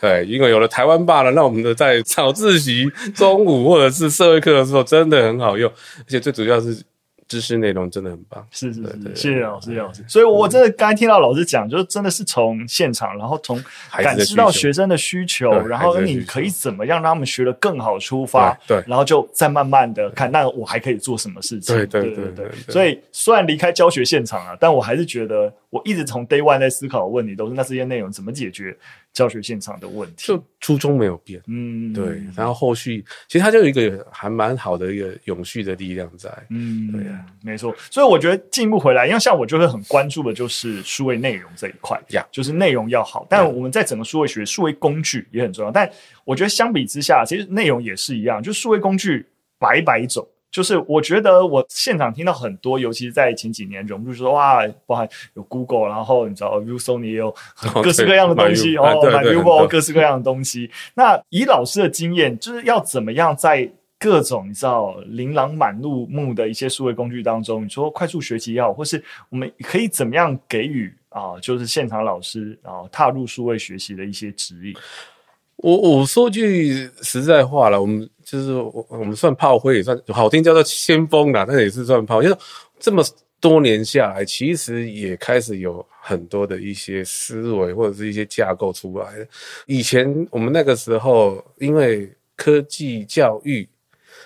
[0.01, 6.81] 对，因为有了台湾爸了，那我们的在早自习、中午或者是社会课的时候，真的很好用，而且最主要是。
[7.31, 10.05] 知识内容真的很棒，是是是，谢谢老师，谢谢老师。
[10.09, 13.63] 所以，我真的刚才听到老师讲，就是真的是从现场，然后从
[13.93, 21.77] 感知到学生的需求，然后你可以怎么样让他们学得更好出发，对，然后就再慢慢的看，那我还可以做什么事情？
[21.77, 22.51] 对对对对。
[22.69, 28.77] 所以，虽然离开教学现场了，但我还是觉得，我一直从 day one 在思考的问题都是，那这些内容怎么解决？
[29.13, 32.23] 教学现场的问题，就初衷没有变，嗯，对。
[32.37, 37.75] 然后后续其实它就有一个还蛮好的一个永续的力量在，嗯，对呀，没错。
[37.91, 43.27] 所以我觉得进一步回来，因为像我就会很关注的就是数位内容这一块，呀，就是内容要好。
[43.29, 45.71] 但我们在整个数位学，数位工具也很重要。
[45.71, 45.91] 但
[46.25, 49.27] 我觉得相比之下，其实内容也是一样，就数位工具
[49.59, 50.27] 百百种。
[50.51, 57.35] 就是我觉得我现场听到很多，尤其是在前几年融入说哇，包含有 Google，然后你知道 ViewSonic 也有
[57.83, 60.71] 各式各样的东西哦，买 u b o 各式各样的东西。
[60.95, 74.75] 那以老师的经验，就是要怎么样在各种你知道琳琅满目的一些数位工具当中，你说快速学习也好，或是我们可以怎么样给予啊，就是现场老师啊踏入数位学习的一些指引。
[75.57, 82.23] 我我说句实在话了，我们就是我我们算炮灰也算好听，叫做先锋啦，但也是算炮。
[82.23, 82.37] 就是
[82.79, 83.03] 这么
[83.41, 89.07] 多年下来，其实也开始有很多的一些思维或者是一些架构出来。
[89.67, 93.69] 以前我们那个时候，因为科技教育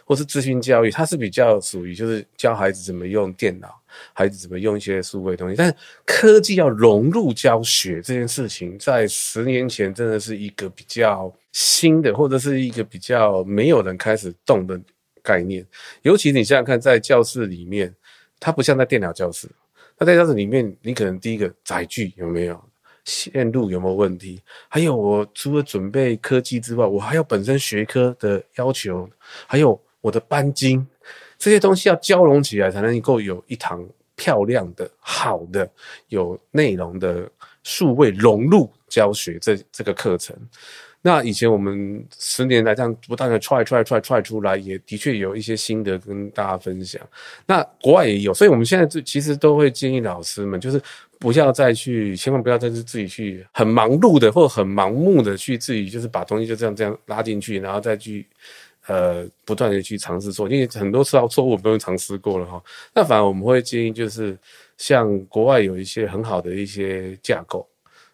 [0.04, 3.68] 或是资讯教育，它是比较属于就是教孩子怎么用电脑。
[4.12, 5.54] 孩子怎么用一些数位东西？
[5.56, 5.72] 但
[6.04, 14.78] 科技要融入教学这件事情，在十年前真的是一个比较新的，或者是一个比较没有人开始动的
[15.22, 15.64] 概念。
[16.02, 17.94] 尤其你想想看，在教室里面，
[18.40, 19.48] 它不像在电脑教室。
[19.96, 22.60] 那在教室里面，你可能第一个载具有没有
[23.04, 24.42] 线路有没有问题？
[24.68, 29.08] 还有，我除了准备科技之外，我还有本身学科的要求，
[29.46, 30.84] 还有我的班经。
[31.38, 35.70] 这些东西要交融起来，才能够有一堂漂亮的、好的、
[36.08, 37.30] 有内容的
[37.62, 40.36] 数位融入教学这这个课程。
[41.06, 46.98] 那以前我们十年来这样不断的 try try try try 出来，也的确有一些心得跟大家分享。
[47.44, 50.80] 那国外也有，所以我们现在就其实都会建议老师们，就是
[51.18, 58.26] 不要再去，千万不要再去自己去很忙碌的或很盲目的去自己就是把东西就这样这样拉进去，然后再去。
[58.86, 62.62] 呃，不断的去尝试做，因为很多时候错误我们都尝试过了哈。
[62.92, 64.36] 那反而我们会建议，就是
[64.76, 67.66] 像国外有一些很好的一些架构，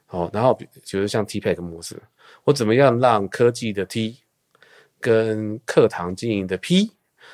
[0.06, 2.00] 好，然后比如像 T PAC 模式，
[2.44, 4.18] 我怎么样让科技的 T
[5.00, 6.90] 跟课堂经营的 P，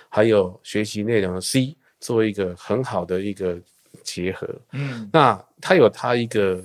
[0.09, 3.59] 还有学习内容的 C 做一个很好的一个。
[4.05, 6.63] 结合，嗯，那他有他一个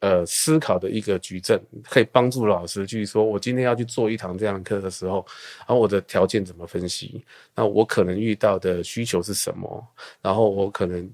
[0.00, 1.58] 呃思考的一个矩阵，
[1.88, 5.24] 可以帮助老师去说，我今天要去做一堂这样的课的时候，
[5.60, 7.24] 然后我的条件怎么分析？
[7.54, 9.86] 那我可能遇到的需求是什么？
[10.20, 11.08] 然后我可能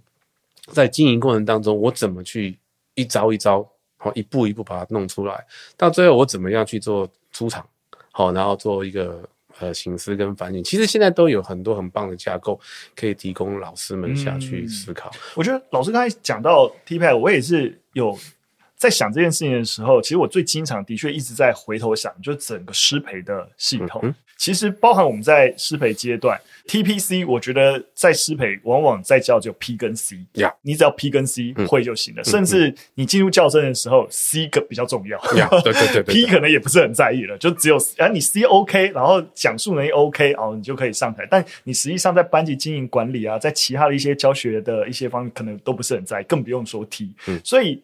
[0.72, 2.58] 在经营过程当中，我怎么去
[2.94, 3.70] 一招一招，
[4.02, 7.64] 好，一步一步把它弄出来，到最后我怎么样去做出场，
[8.10, 9.22] 好，然后做一个
[9.58, 10.64] 呃省思跟反省。
[10.64, 12.58] 其实现在都有很多很棒的架构
[12.96, 15.10] 可以提供老师们下去思考。
[15.10, 18.18] 嗯、我觉得老师刚才讲到 TPACK，我也是有。
[18.80, 24.00] 在想这件事情的时候，其实我最经常的确一直在回头想，就是整个师培的系统。
[24.02, 32.22] 嗯、其实包含我们在师培阶段，TPC，我觉得在师培往往在教只有 P 跟 C，呀，你只要 P 跟 C 会就行了。
[32.22, 35.20] 嗯、甚至你进入教甄的时候、嗯、，C 个比较重要。
[35.62, 41.28] 对对对对， P 可能也不是很在意了，就只有啊你 C OK，然后讲述能力 OK，哦，你就可以上台。
[41.30, 47.12] 但你实际上在班级经营管理啊，在其他的一些教学的一些方面，可能都不是很在意，更不用说 T。
[47.26, 47.82] 嗯，所以。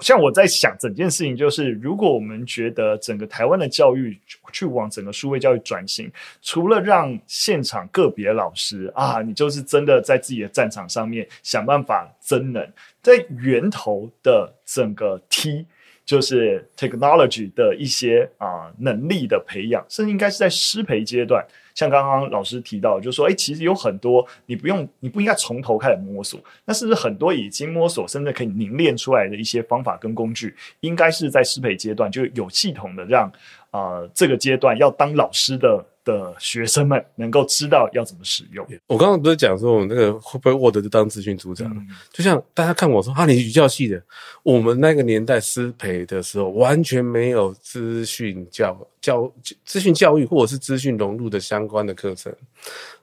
[0.00, 4.18] 像我在想整件事情，就是如果我们觉得整个台湾的教育
[4.52, 6.10] 去往整个数位教育转型，
[6.42, 12.66] 除了让现场个别老师啊，你就是真的在自己的战场上面想办法增能，
[13.02, 15.66] 在源头的整个 T。
[16.04, 21.44] 就是 technology 的一些啊、能力的培养，甚至应该是在师培阶段，
[21.76, 33.30] 像刚刚老师提到，就是说，哎，其实有很多你不用，你不应该从头开始摸索，那是不是很多已经摸索，甚至可以凝练出来的一些方法跟工具，应该是在适配阶段就有系统的让、
[33.76, 35.84] 呃、这个阶段要当老师的。
[36.06, 38.64] 的学生们能够知道要怎么使用。
[38.86, 41.66] 我刚刚不是讲说，我那个会不会 Word 就当资讯组长？
[41.68, 44.00] 嗯、就像大家看我说，啊，你语教系的，
[44.44, 49.32] 我们那个年代师培的时候，完全没有资讯教教
[49.64, 52.32] 资讯教育或者是资讯融入的相关的课程，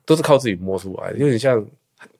[0.06, 1.62] 都是靠自己摸出来的，有点像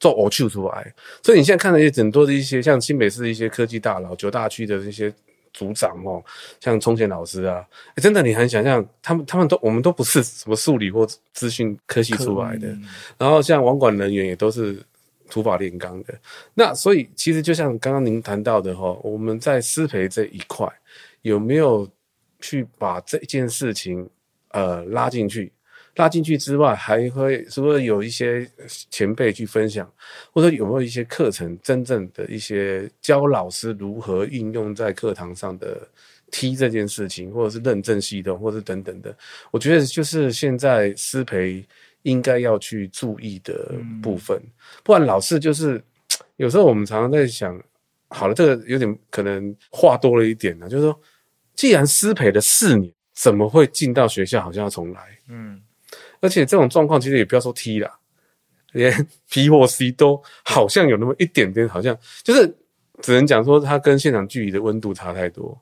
[0.02, 0.94] 做偶秀出来。
[1.22, 5.14] 所以你现在看那些很多的一些，像新北市的一些科技大佬、九大区的这些。
[5.54, 6.22] 组长哦，
[6.60, 12.76] 像聪贤老师啊，欸、真的你很想象他们，他们都我们都不是什么数理或资讯科系出来的，
[13.18, 14.82] 然后像网管人员也都是
[15.30, 16.14] 土法炼钢的。
[16.56, 20.68] 那所以其实就像刚刚您谈到的哈，我们在师培这一块
[21.22, 21.88] 有没有
[22.40, 24.10] 去把这件事情
[24.50, 25.54] 呃拉进去？
[25.96, 28.50] 拉进去之外，还会是不是有一些
[28.90, 29.88] 前辈去分享，
[30.32, 35.88] 或者有没有一些课程，真正的一些教老师如何运用在课堂上的
[36.32, 39.16] T 这件事情，或者是认证系统，或者是等等的，
[39.52, 41.64] 我觉得就是现在师培
[42.02, 44.36] 应该要去注意的部分。
[44.38, 44.52] 嗯、
[44.84, 45.80] 不然老师就是
[46.38, 47.62] 有时候我们常常在想，
[48.08, 51.00] 好了，这个有点可能话多了一点呢，就是说，
[51.54, 55.00] 既然师培了四年，怎么会进到学校好像要重来？
[55.30, 55.62] 嗯。
[56.24, 57.92] 而且这种状况其实也不要说 T 啦，
[58.72, 62.48] 连 P 或 C 都好像有那么一点点，好像就是
[63.02, 65.60] 只能讲说它跟现场距离的温度差太多。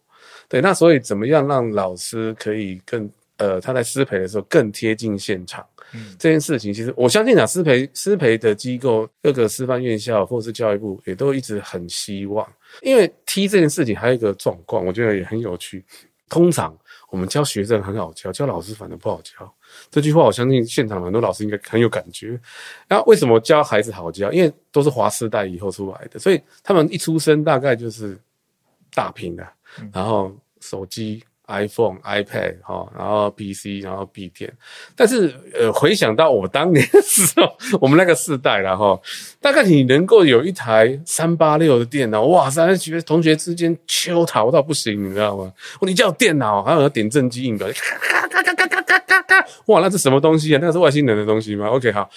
[0.47, 5.65] 对，那所以怎么样让老师可以更呃他在师培的时候更贴近现场？
[5.93, 12.47] 嗯，这件事情其实我相信啊，师培师培的机构各个师范院校或者是教育部也都一直很希望，
[12.81, 15.83] 因为 T 这件事情还有一个状况，我觉得也很有趣。
[16.29, 16.77] 通常
[17.09, 19.53] 我们教学生很好教，教老师反而不好教。
[19.89, 22.39] 这句话我相信现场很多老师应该很有感觉。
[22.87, 24.31] 那为什么教孩子好教？
[24.31, 28.17] 因为都是华师大以后出来的，所以他们一出生大概就是
[28.93, 29.47] 大屏的、
[29.93, 34.51] 然后手机、iPhone、iPad 哈，然后 PC，然后笔电。
[34.95, 38.99] 但是呃，回想到我当年 的时候，我们那个世代了哈，
[39.41, 45.51] 大概你能够有一台三八六的电脑，哇塞，学同学之间秋我到不行，你知道吗？
[45.81, 47.67] 你叫电脑，还有点阵机硬表。
[47.73, 48.99] 咔咔咔咔咔咔
[49.67, 50.59] 哇，那是什么东西啊？
[50.61, 52.09] 那是外星人的东西吗？OK，好。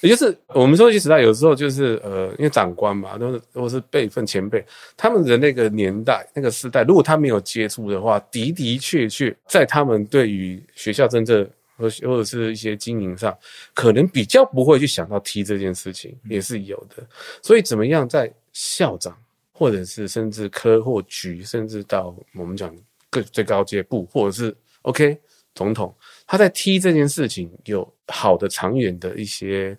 [0.00, 4.64] 也就是我们说一句实在，有时候就是呃，因为长官嘛，都是都是辈分前辈，
[4.96, 13.32] 他们的那个年代、那个时代，如果他没有接触的话，的的确确在他们对于学校政策或或者是一些经营上，
[13.74, 17.06] 可能比较不会去想到 T 这件事情，也是有的。
[17.40, 19.16] 所以怎么样在校长
[19.52, 22.74] 或者是甚至科或局，甚至到我们讲
[23.08, 24.52] 各最高阶部，或者是
[24.82, 25.16] OK
[25.54, 25.94] 总统。
[26.32, 29.78] 他在踢这件事情有好的长远的一些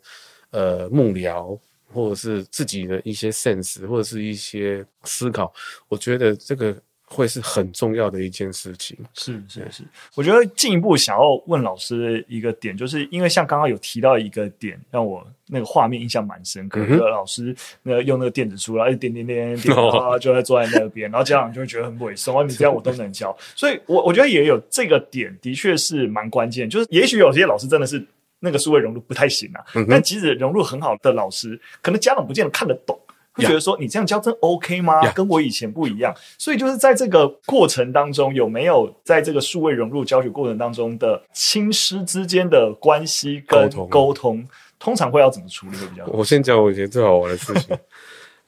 [0.52, 1.60] 呃幕僚，
[1.92, 5.52] 或者是自己的一些 sense，或者是一些思考，
[5.88, 6.80] 我觉得这个。
[7.14, 8.98] 会是很重要的一件事情。
[9.14, 9.84] 是是是，
[10.16, 16.82] 我觉得进一步想要问老师的一个点，就是因为像刚刚有提到一个点，让我那个画面印象蛮深刻。
[17.10, 23.36] 老师那个用那个电子书，然后点点点点，然后就在坐在那边，然后家长就会觉得很委送啊，你这样我都能教。
[23.56, 26.70] 所以我我觉得也有这个点，的确是蛮关键。
[26.70, 28.04] 就是也许有些老师真的是
[28.40, 33.00] 那个数位融入不太行啊，嗯、但即使融入很好的老师，可能家长不见得看得懂。
[33.34, 44.48] 会觉得说你这样教真 OK 吗.跟我以前不一样，所以就是在这个过程当中，有没有在这个数位融入教学过程当中的亲师之间的关系跟沟通，沟通，
[44.80, 46.12] 通常会要怎么处理会比较好？
[46.14, 47.78] 我先讲我以前最好玩的事情。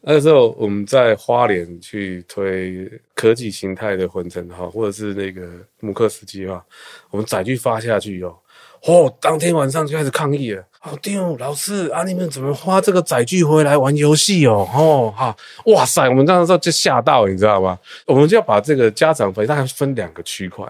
[0.07, 6.63] 那个时候我们在花莲去推科技形态的混成哈，或者是那个慕课时机哈，
[7.09, 8.37] 我们载具发下去哦。
[8.83, 10.63] 哦，当天晚上就开始抗议了。
[10.85, 14.69] 老丁，老师啊，你们怎么花这个载具回来玩游戏哦？
[14.71, 17.77] 哦，哈，哇塞，我们当时候就吓到，你知道吗？
[18.05, 20.63] 我们就要把这个家长费大概分两个区块，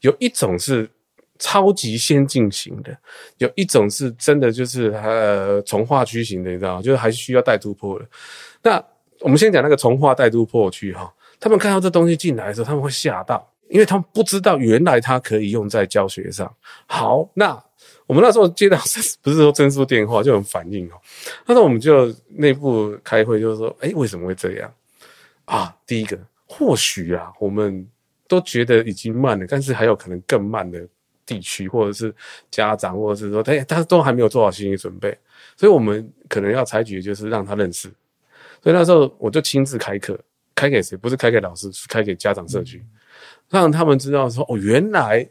[0.00, 0.90] 有一种是
[1.38, 2.96] 超级先进型的，
[3.38, 6.82] 有一种是真的就是呃从化区型的，你知道吗？
[6.82, 8.04] 就是还需要带突破的。
[8.62, 8.82] 那
[9.20, 16.52] 我们先讲那个从化带突破区哈，他们看到这东西进来的时候，他们会吓到，因为他们不知道原来它可以用在教学上。
[16.86, 17.56] 好，那。
[18.10, 18.76] 我们那时候接到
[19.22, 20.94] 不是说申诉电话就很反应哦，
[21.46, 24.68] 那时候我们就内部开会，就是说，哎，为什么会这样
[25.44, 25.72] 啊？
[25.86, 27.88] 第一个，或许啊，我们
[28.26, 30.84] 都觉得已经慢了，但是还有可能更慢的
[31.24, 32.12] 地区，或者是
[32.50, 35.16] 家长，或者是说，他他都还没有做好心理准备，
[35.56, 37.88] 所以我们可能要采取的就是让他认识。
[38.60, 40.18] 所以那时候我就亲自开课，
[40.56, 40.96] 开给谁？
[40.96, 42.84] 不是开给老师，是开给家长社区，
[43.48, 45.24] 让他们知道说，哦，原来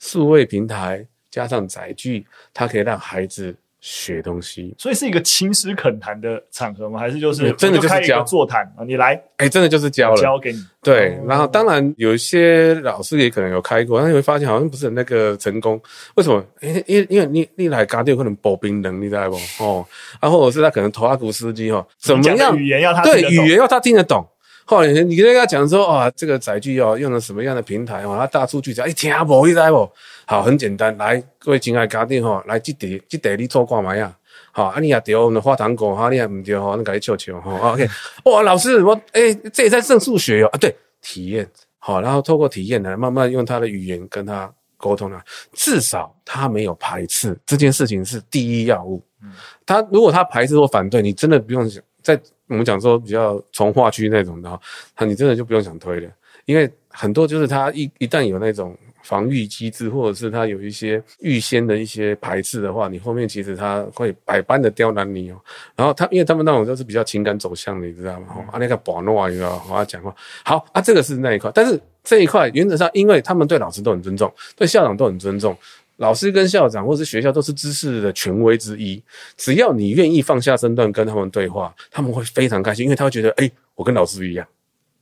[0.00, 1.06] 数位平台。
[1.34, 7.00] 加上载具，它可以让孩子学东西，所以是一个勤实恳谈的场合吗？
[7.00, 8.84] 还是就是真的就是教座谈啊？
[8.86, 10.64] 你来，哎、欸，真的就是教了，教给你。
[10.80, 15.80] 对，然后当然有一些老师也可能有开过，但你会发现好像不是很那个成功。
[16.14, 16.44] 为什么？
[16.60, 19.34] 因为因为因为你你来家里有可能保冰能力在不？
[19.58, 19.84] 哦，
[20.20, 24.24] 然、啊、后或者是他可能拖拉库司机哦，怎么样语言要他对语言要他听得懂。
[24.66, 29.90] 后来你跟他讲说，啊，这个载具哦，用了什么样的平台哦，他大数据讲，哎，听不，你知不？
[30.26, 34.16] 好，很简单，来，各位亲爱家长哈，来，这题，这题你做挂嘛呀？
[34.52, 37.86] 好，啊，你也对，我们花糖果哈，你也唔对哈，那给你笑笑哈，OK，
[38.24, 41.46] 哇， 老师，我，哎，这也在剩数学哟，啊，对，体验，
[41.78, 49.02] 好，然后透过体验来慢慢用他的语言跟他沟通啊，至少他没有排斥这件事情是第一要务。
[49.22, 49.30] 嗯，
[49.66, 52.18] 他如果他排斥或反对，你真的不用想在。
[52.48, 54.60] 我们讲说比较从化区那种的哈，
[54.98, 56.10] 那你真的就不用想推了，
[56.44, 65.36] 因为很多就是他一一旦有那种防御机制，或者是他有一些预先的一些排斥的话，你后面其实他会百般的刁难你哦。
[65.76, 68.28] 然后他因为他们那种都是比较情感走向的，你知道吗？
[68.36, 69.62] 嗯、啊，那个保诺啊，你知道吗？
[69.70, 70.14] 我要讲话
[70.44, 75.56] 好啊，这个是那一块，但是这一块原则上，因为他们对老师都很尊重，对校长都很尊重。
[75.96, 79.02] 老师跟校长或是学校都是知识的权威之一，
[79.36, 84.46] 只要你愿意放下身段跟他们对话，他们会非常开心，因为他会觉得，哎、我跟老师一样。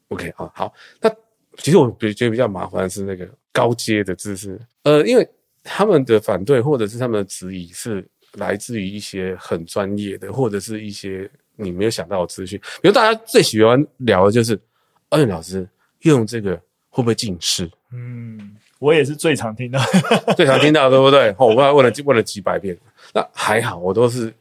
[0.09, 0.75] OK 啊，好。
[1.01, 1.11] 那
[1.57, 5.27] 其实我比觉得比较麻烦的是那个高阶的知识，呃，因为
[5.65, 12.61] 他们的反对或者是他们的质疑是来自于一些很专业的，或者是一些你没有想到的资讯。
[12.83, 14.61] 比如大家最喜欢聊的就是，
[15.09, 15.67] 哎，老师
[16.03, 16.55] 用这个
[16.91, 17.71] 会不会近视？
[17.93, 18.52] 嗯。
[18.83, 19.79] 我也是最常听到，
[20.37, 21.33] 最常听到，对不对？
[21.39, 22.77] 我刚才问了问了几百遍，
[23.15, 24.35] 那还好，我都是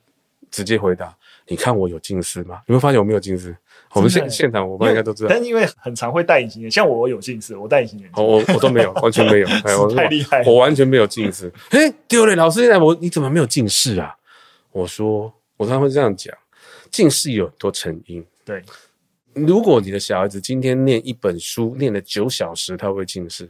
[0.49, 1.15] 直接回答。
[1.45, 2.61] 你看我有近视吗？
[2.65, 3.55] 你会发现我没有近视。
[3.93, 9.47] 我们现现场我们应该都知道，但是因为很常会戴隐形眼镜，像我有近视，我戴隐形眼镜，我我都没有， 完全没有。
[9.63, 11.51] 哎，我太厉害，我完全没有近视。
[11.69, 14.15] 哎，丢了，老师，现在我你怎么没有近视啊？
[14.71, 16.35] 我说，我常常会这样讲，
[16.89, 18.25] 近视有很多成因。
[18.43, 18.63] 对，
[19.33, 23.47] 如果你的小孩子今天念一本书念了九小时，他会近视？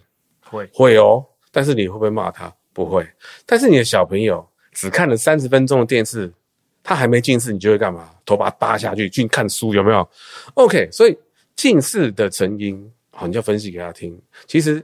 [0.51, 2.53] 会会哦，但是你会不会骂他？
[2.73, 3.07] 不会。
[3.45, 6.31] 但是你的小朋友只看了三十分钟的电视，
[6.83, 8.09] 他还没近视，你就会干嘛？
[8.25, 10.07] 头把他扒下去去看书，有没有
[10.55, 11.17] ？OK，所以
[11.55, 14.19] 近视的成因，好，你就分析给他听。
[14.47, 14.83] 其实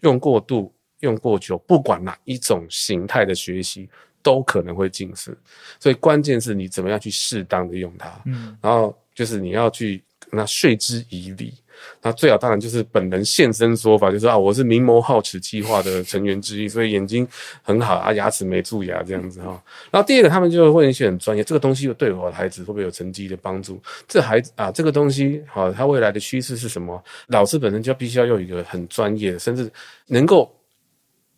[0.00, 3.88] 用过度、用过久，不管哪一种形态的学习，
[4.22, 5.36] 都可能会近视。
[5.78, 8.10] 所以关键是你怎么样去适当的用它。
[8.24, 11.54] 嗯，然后就是你要去跟他说之以理。
[12.02, 17.26] 那最好当然就是本人现身说法，就是啊，我是明眸皓齿计划的成员之一，所以眼睛
[17.62, 19.62] 很好啊，牙齿没蛀牙这样子哈。
[19.90, 23.80] 然后第二个，他们就会问一些很专业，这个东西对我的孩子会不会有成绩的帮助？
[24.08, 27.02] 这孩子啊，这个东西好，他未来的趋势是什么？
[27.28, 29.70] 老师本身就必须要用一个很专业的，甚至
[30.06, 30.50] 能够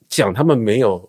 [0.09, 1.09] 讲他们没有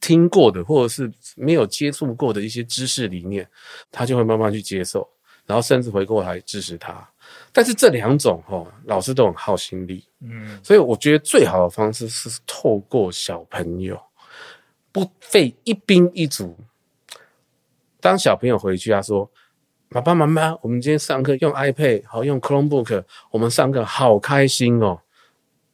[0.00, 3.46] 听过的，或者是没有接触过的一些知识理念，
[3.90, 5.08] 他就会慢慢去接受，
[5.46, 7.08] 然后甚至回过来支持他。
[7.52, 14.00] 但是这两种哦，老师都很耗心力，嗯，所以我觉得最好的方式是透过小朋友，
[14.90, 16.56] 不费一兵一卒。
[18.00, 19.30] 当小朋友回去，他说
[19.90, 24.98] ：“爸爸妈妈，我们今天上课用 iPad，好用 Chromebook，我们上课好开心哦。”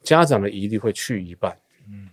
[0.02, 1.56] 家长的疑虑会去一半，
[1.88, 2.08] 嗯。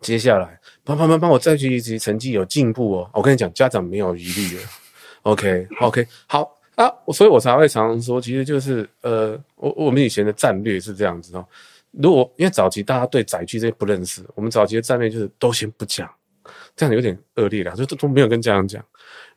[0.00, 3.10] 接下来，爸爸妈妈，我再去一级成绩有进步哦。
[3.12, 4.62] 我跟你讲，家长没有疑虑了。
[5.22, 6.55] OK，OK，好。
[6.76, 11.44] 啊，所以我才会常常说，其实就是呃，我我们以前的战略是这样子哦。
[11.90, 16.08] 如果因为早期大家对载具这些不认识，我们早期的战略就是都先不讲，
[16.76, 18.84] 这样有点恶劣了，就都都没有跟家长讲。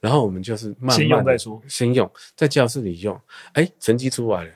[0.02, 3.20] 然后我们就是慢慢先用再说，先用在教室里用，
[3.54, 4.52] 哎，成绩出来了，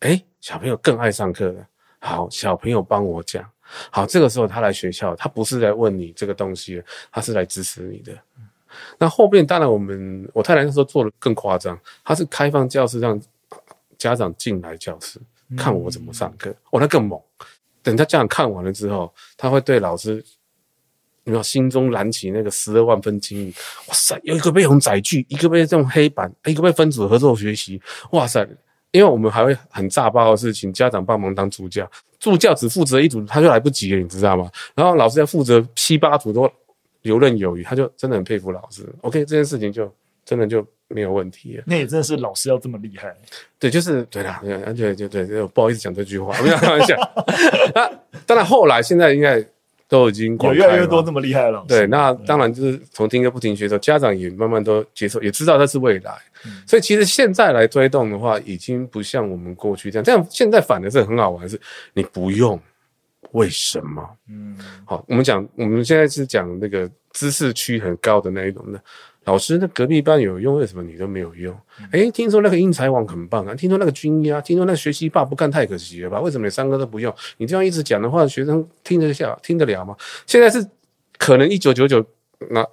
[0.00, 1.66] 哎，小朋友更爱上课了，
[1.98, 3.46] 好，小朋友帮我讲。
[3.90, 6.82] 好，这个时候他来学校，他不是来问你这个东西，
[7.12, 8.12] 他是来支持你的。
[8.98, 13.20] 那后面当然我们我太太那时候做的更夸张，她是开放教室让
[13.98, 15.20] 家长进来教室
[15.56, 17.20] 看我怎么上课，哦，那更猛。
[17.82, 20.22] 等他家长看完了之后，他会对老师，
[21.24, 23.54] 你知道心中燃起那个十二万分惊异？
[23.88, 27.80] 哇塞，有一个被用载具，一个被这种黑板，一个被分组合作学习，
[28.12, 28.46] 哇塞！
[28.92, 34.50] 因为我们还会很炸爆的是，请家长帮忙当助教，助教只负责一组，他就来不及了，你知道吗？
[34.74, 36.50] 然后老师要负责七八组都
[37.02, 38.86] 游刃有余，他就真的很佩服老师。
[39.02, 39.92] OK，这件事情就
[40.24, 41.64] 真的就没有问题了。
[41.66, 43.14] 那也真的是老师要这么厉害？
[43.58, 46.96] 对，就是对啦，对对对对对，不好意思讲这句话，我没有开玩笑。
[47.74, 47.90] 那
[48.26, 49.44] 当然，后来现在应该。
[49.90, 51.64] 都已经有越来越多这么厉害了。
[51.66, 56.12] 对，那当然就是从听歌不停学的时候，家长也慢慢都接受，也知道这是未来。
[56.46, 60.04] 嗯、所以其实现在来推动的话，已经不像我们过去这样。
[60.04, 61.60] 这样现在反而是很好玩，是
[61.94, 62.56] 你不用
[63.32, 64.08] 为什么？
[64.28, 68.82] 嗯，好，我们讲我们现在是讲那个知识区很高的那一种的。
[69.24, 71.54] 老师，那隔壁班有用，为什么你都没有用？
[71.92, 76.18] 哎、欸，听说那个英才网很棒啊，听说那个军医啊，听说那个学习霸不干太可惜了吧？
[76.20, 77.14] 为什么你三个都不用？
[77.36, 79.94] 你这样一直讲的话，学生听得下听得了吗？
[80.26, 80.66] 现在是
[81.18, 82.04] 可能一九九九
[82.48, 82.66] 那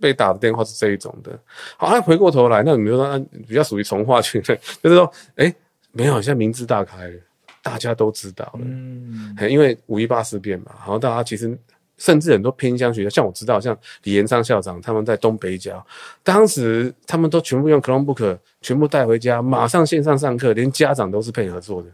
[0.00, 1.38] 被打的电话是这一种的。
[1.76, 4.56] 好，那回过头来，那你比如说比较属于从化群，就
[4.88, 5.04] 是说，
[5.36, 5.54] 哎、欸，
[5.92, 7.20] 没有，现在名字大开了，
[7.62, 11.58] 大家都知道了，嗯，因为五一八事变嘛，然后大家其实。
[12.02, 15.86] 甚至很多偏乡学校，像我知道，像李延昌校长他们在东北角，
[16.22, 21.90] 当时他们都全部用 Chromebook，全部带回家，马上线上上课，连家长都是配合做的。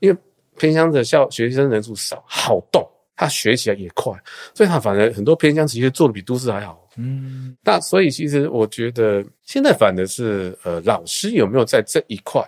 [0.00, 0.18] 因为
[0.58, 2.86] 偏乡的校学生人数少，好动，
[3.16, 4.12] 他学起来也快，
[4.52, 6.86] 所以他反而很多偏乡其实做的比都市还好。
[6.98, 12.46] 嗯，那所以其实我觉得现在反的是呃，老师有没有在这一块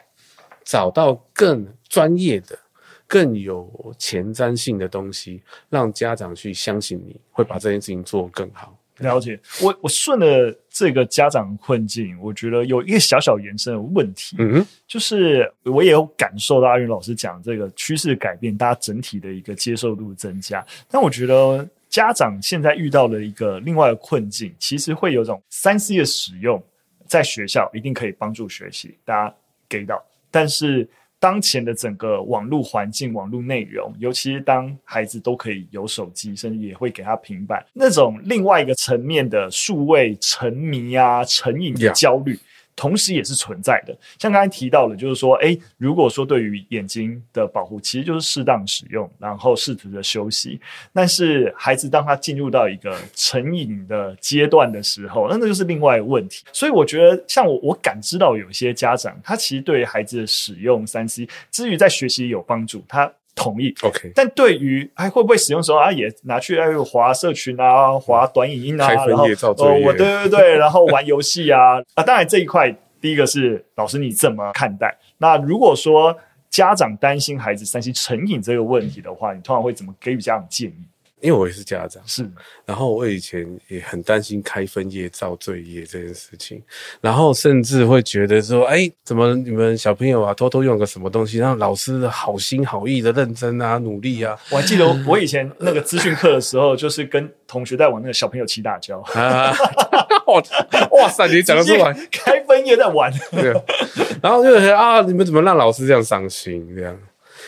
[0.63, 2.59] 找到更专业的？
[3.11, 8.79] 更有前瞻性的东西，让家长去相信你会把这件事情做得更好。
[8.99, 20.63] 了解，我我顺了这个家长困境，我觉得有一个小小延伸的问题，嗯，就是我也有感受到阿云老师讲这个趋势改变，大家整体的一个接受度增加。
[20.91, 26.63] 但我觉得家长现在遇到了一个另外的困境，其实会有种三 C 的使用，
[27.07, 29.35] 在学校一定可以帮助学习，大家
[29.67, 30.87] 给到，但是。
[31.21, 42.35] 当前的整个网络环境、网络内容，尤其是当孩子都可以有手机，甚至也会给他平板，那种另外一个层面的数位沉迷啊、成瘾的焦虑。
[42.35, 42.41] Yeah.
[42.79, 50.61] 同时也是存在的，像刚才提到的，就是说，诶，如果说对于眼睛的保护，其实就是适当使用，然后适时的休息。
[50.93, 56.45] 但是孩子当他进入到一个成瘾的阶段的时候，那那就是另外一个问题。
[56.53, 63.13] 所以我觉得，像我，我感知到有些家长，他其实对孩子的使用三 C，至于在学习有帮助，他。
[63.39, 64.13] 同意，OK。
[64.15, 72.71] 但对于还会不会使用的时候啊，也拿去哎划社群啊，划短影音啊，然后哦，我对对对，然后玩游戏啊啊，当然这一块
[73.01, 74.95] 第一个是老师你怎么看待？
[75.19, 76.15] 那如果说
[76.51, 80.89] 家长担心孩子三 C 成瘾这个问题的话，你通常会怎么给予家长建议？
[81.21, 82.29] 因为我也是家长，是，
[82.65, 86.63] 然后我以前也很担心开分页造罪业这件事情，
[87.01, 94.39] 然后甚至会觉得说，哎，怎么你们小朋友啊，偷偷用个什么东西，让老师好心好意的认真啊，努力啊。
[94.51, 99.53] 我还记得我以前那个资讯课的时候，就是跟同学在玩那个小朋友齐打交啊，
[100.93, 103.53] 哇塞，你讲得出来，开分页在玩，对，
[104.23, 106.97] 然后就觉得啊，你们怎么让老师这样伤心这样？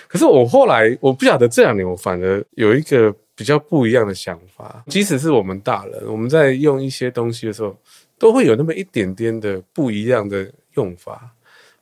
[0.09, 3.15] 可是我后来我不晓得这两年我反而有一个。
[3.41, 7.75] 比较不一样的想法，即使是我们大人，我们在用一些东西的时候，
[8.19, 11.31] 都会有那么一点点的不一样的用法。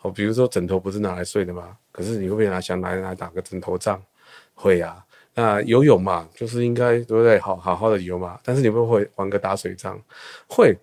[0.03, 1.77] 哦，比如说枕头不是拿来睡的吗？
[1.91, 4.01] 可是你会不会拿想拿来打个枕头仗？
[4.55, 5.05] 会啊。
[5.35, 7.41] 那游泳嘛，就是应该对不对？
[7.41, 8.39] 好好好的游嘛。
[8.45, 10.01] 但是你会不会玩个打水仗？
[10.47, 10.79] 会。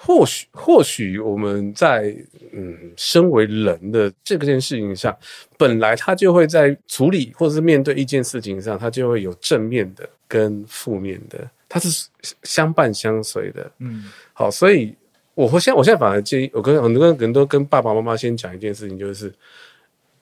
[0.00, 2.14] 或许，或许我们在
[2.52, 5.14] 嗯，身为人的这个件事情上，
[5.56, 12.08] 本来他就会在处理或者是面对一件事情上，他就会有正面的跟负面的，它是
[12.44, 13.68] 相伴相随的。
[13.80, 14.94] 嗯，好，所以
[15.34, 19.34] 我会现在我现在反而建议，我跟很多人都跟爸爸妈妈先讲一件事情，就是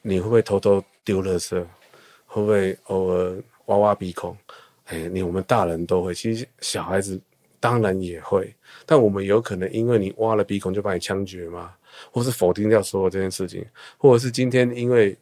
[0.00, 1.54] 你会不会偷偷丢垃圾？
[2.24, 4.34] 会不会偶尔挖挖鼻孔？
[4.86, 7.20] 哎，你我们大人都会，其实小孩子。
[7.66, 8.54] 当然也会，
[8.86, 11.74] 但我们有可能因为你挖了鼻孔就把你枪决吗？
[12.12, 13.66] 或是否定掉所有这件事情，
[13.98, 15.18] 或者是今天因为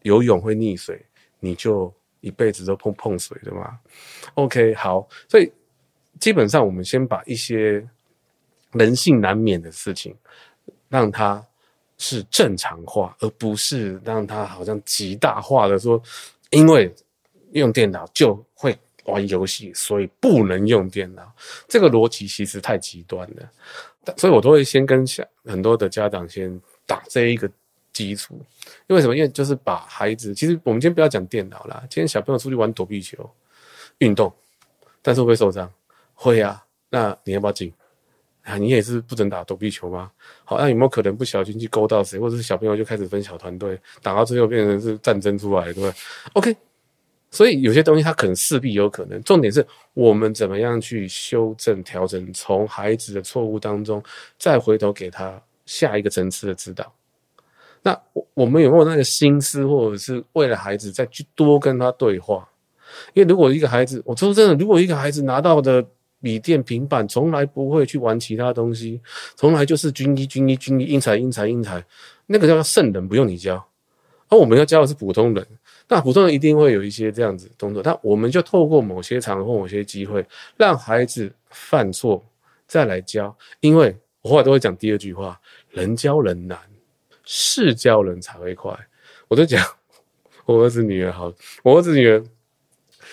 [0.00, 1.04] 游泳会溺水，
[1.38, 3.78] 你就一辈子都碰碰水的吗
[4.36, 5.52] ？OK，好，所以
[6.18, 7.86] 基本上我们先把一些
[8.70, 10.16] 人性难免的事情，
[10.88, 11.44] 让它
[11.98, 16.02] 是正常化，而不是让它好像极大化的说，
[16.48, 16.90] 因为
[17.52, 18.42] 用电脑就
[19.04, 21.32] 玩游戏，所以不能用电脑。
[21.68, 25.04] 这个逻辑其实太极端了，所以我都会先跟
[25.44, 27.50] 很多的家长先打这一个
[27.92, 28.40] 基础。
[28.86, 29.16] 因为什么？
[29.16, 33.28] 因为就是把孩子，其实我们今天不要讲电脑啦，今天小朋友出去玩躲避球，
[33.98, 34.32] 运动，
[35.00, 35.72] 但是会不会受伤？
[36.14, 36.64] 会啊。
[36.90, 37.72] 那你要不要紧？
[38.42, 40.10] 啊，你也是不准打躲避球吗？
[40.44, 45.92] 好，那有没有可能不小心去勾到谁，或者是小朋友就开始分小团队，打到最后变成是战争出来，对不对
[46.34, 46.56] ？OK，
[47.32, 49.20] 所以有些东西它可能势必有可能。
[49.24, 54.00] 重点是我们怎么样去修正、调整，从孩子的错误当中
[54.38, 56.94] 再回头给他下一个层次的指导。
[57.82, 62.48] 那我我们有没有那个心思，或者是为了孩子再去多跟他对话？
[63.14, 65.84] 因为如果一个孩子，我说真的，如果一个孩子拿到的。
[66.24, 69.00] 笔电、平板从来不会去玩其他东西，
[69.34, 71.84] 从来就是军医、军医、军医，英才、英才、英才，
[72.26, 73.56] 那个叫圣人，不用你教。
[74.28, 75.44] 而、我们要教的是普通人，
[75.92, 80.24] 那普通人一定会有一些这样子动作，但我们就透过某些场合某些机会，
[80.56, 82.24] 让孩子犯错，
[82.66, 83.36] 再来教。
[83.60, 85.38] 因为我后来都会讲第二句话：
[85.68, 86.58] 人教人难，
[87.24, 88.74] 事教人才会快。
[89.28, 89.62] 我就讲
[90.46, 91.30] 我儿子女儿好，
[91.62, 92.24] 我儿子女儿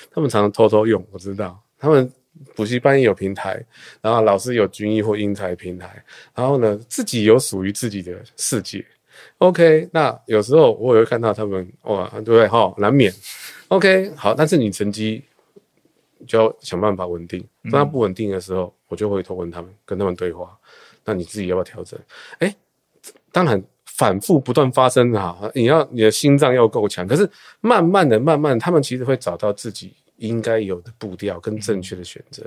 [0.10, 2.10] 他们常常偷偷用，我知道他们。
[2.56, 3.62] 补习班有平台，
[4.02, 6.02] 然后老师有军医或英才平台，
[6.34, 8.86] 然后呢，自己有属于自己的世界。
[9.40, 12.48] OK，那有时候我也会看到他们，哇，对不对？
[12.48, 13.14] 哈、哦，难免。
[13.70, 15.24] OK，好，但是你成绩
[16.28, 17.44] 就要想办法稳定。
[17.72, 20.58] 当他不稳定的时候，我就会投问他们，跟他们对话。
[21.06, 22.00] 那你自己要不要调整？
[22.40, 22.56] 哎，
[23.32, 27.08] 当然反复不断发生哈，你要你的心脏要够强。
[27.08, 27.30] 可是
[27.62, 29.94] 慢慢的、慢慢的，他们其实会找到自己。
[30.20, 32.46] 应该有的步调跟正确的选择，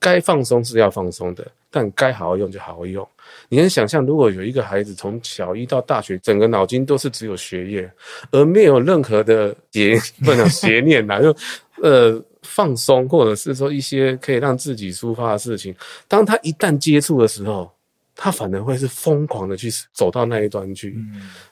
[0.00, 3.06] 该放松是要放松的，但该好好用就好好用。
[3.48, 7.92] 你能想象，如果有一个孩子从小一到大学，整个脑筋都是只有学业，
[8.32, 11.36] 而没有任何的邪不能邪念呐， 就
[11.82, 15.74] 呃放松，或者是说一些可以让自己抒发的事情，
[16.08, 17.70] 当他一旦接触的时候，
[18.16, 20.96] 他反而会是疯狂的去走到那一端去。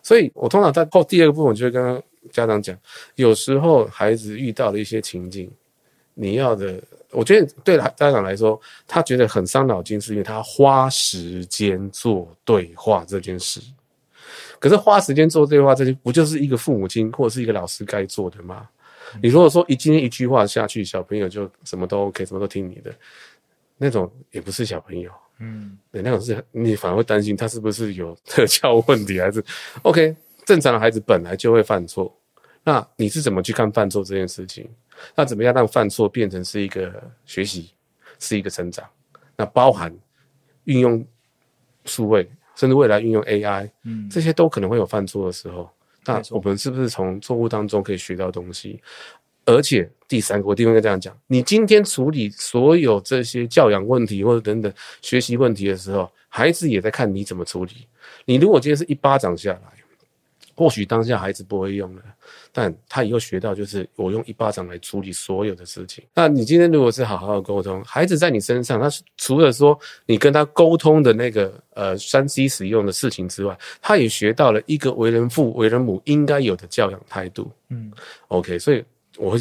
[0.03, 2.03] 所以我通常在后第二个部分，就会跟。
[2.31, 2.77] 家长讲，
[3.15, 5.51] 有时候孩子遇到了一些情境，
[6.13, 6.79] 你要的，
[7.11, 13.61] 我觉得对家长来说，他觉得很伤脑筋，是因为他花时间做对话这件事。
[14.59, 18.69] 可是花时间做对话，这些不就是一个父母亲或者是一个老师该做的吗？
[19.15, 22.93] 嗯、你如果说一今天一句话下去，小朋友就什么都 OK，什么都听你的，
[23.79, 29.43] 那种也不是小朋友，嗯，对，那种是你反而会担心他是不是有特教问题，还是
[29.83, 30.15] OK？
[30.45, 32.15] 正常的孩子本来就会犯错，
[32.69, 34.69] 那你是怎么去看犯错这件事情？
[35.15, 37.71] 那怎么样让犯错变成是一个学习，
[38.19, 38.87] 是一个成长？
[39.37, 39.91] 那包含
[40.65, 41.03] 运用
[41.87, 45.71] 数位，甚至未来运用 AI，嗯，这些都可能会有犯错的时候。
[46.05, 48.83] 那我们是不是从错误当中可以学到东西？
[49.47, 57.87] 而且第三个，我地方应该这样讲：你今天处理所有这些教养问题或者等等学习问题的时候，孩子也在看你怎么处理。
[58.27, 59.61] 你如果今天是一巴掌下来。
[60.59, 62.03] 或许当下孩子不会用了，
[62.53, 66.05] 但他以后学到就是我用一巴掌来处理所有的事情。
[66.15, 77.51] 那你今天如果是好好的沟通，孩子在你身上，他除了说你跟他沟通的那个呃三 C 使用的事情之外，他也学到了一个为人父、为人母应该有的教养态度。
[77.69, 77.93] 嗯
[78.29, 78.85] ，OK，所以
[79.17, 79.41] 我会。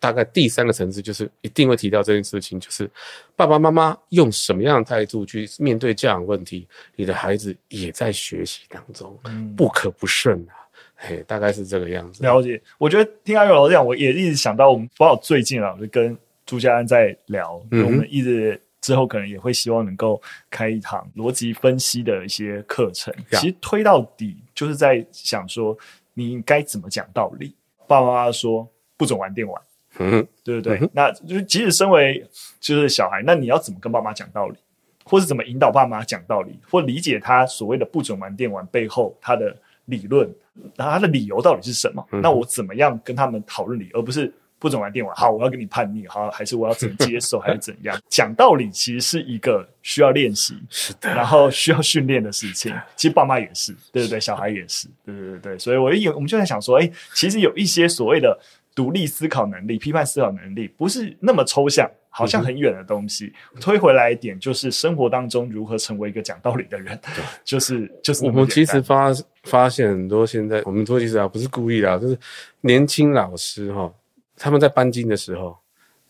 [0.00, 2.88] 大概第三个层次就是一定会提到这件事情，就是
[3.34, 9.18] 爸爸妈妈用什么样的态度去面对教养问题，你的孩子也在学习当中，
[9.56, 10.54] 不可不慎啊。
[11.00, 12.24] 嘿，大概是这个样子。
[12.24, 20.20] 了解，我觉得听阿佑老师讲，我也一直想到，我们包括最近啊，就跟朱家安在聊，嗯、我们一直之后可能也会希望能够
[20.50, 23.14] 开一堂逻辑分析的一些课程。
[23.30, 25.76] 其实推到底就是在想说，
[26.14, 27.54] 你应该怎么讲道理。
[27.86, 29.62] 爸爸妈妈说不准玩电玩。
[30.00, 30.78] 嗯，对不对？
[30.80, 32.24] 嗯、那就是即使身为
[32.60, 34.56] 就是小孩，那你要怎么跟爸妈讲道理，
[35.04, 42.06] 或是怎么引导爸妈讲道理，或理解他所谓的不准玩电玩背后他的理论，那他的理由到底是什么？
[42.12, 45.14] 嗯、那我怎么样跟他们讨论理，而不是不准玩电玩？
[45.14, 47.98] 好，我要跟你叛逆，好，还是我要怎么接受， 还是怎样？
[48.08, 52.74] 讲道理其实是一个需要练习，是的，然后需要训练的事情。
[52.96, 54.20] 其实爸妈也是，对对对？
[54.20, 55.58] 小孩也是，对对对对。
[55.58, 58.38] 所以我有我们就在想说，哎，其实有一些所谓的。
[58.74, 63.32] 独立思考能力、批判思考能力不是那么抽象，好像很远的东西。
[63.54, 66.98] 嗯、推回来一点，就是生活当中如何成为一个讲道理的人。
[67.14, 68.24] 对，就 是就是。
[68.24, 69.12] 我们其实发
[69.44, 72.18] 发现很多现在，我们说其实啊不是故意的、啊，就是
[72.60, 73.92] 年轻老师哈，
[74.36, 75.56] 他们在班经的时候，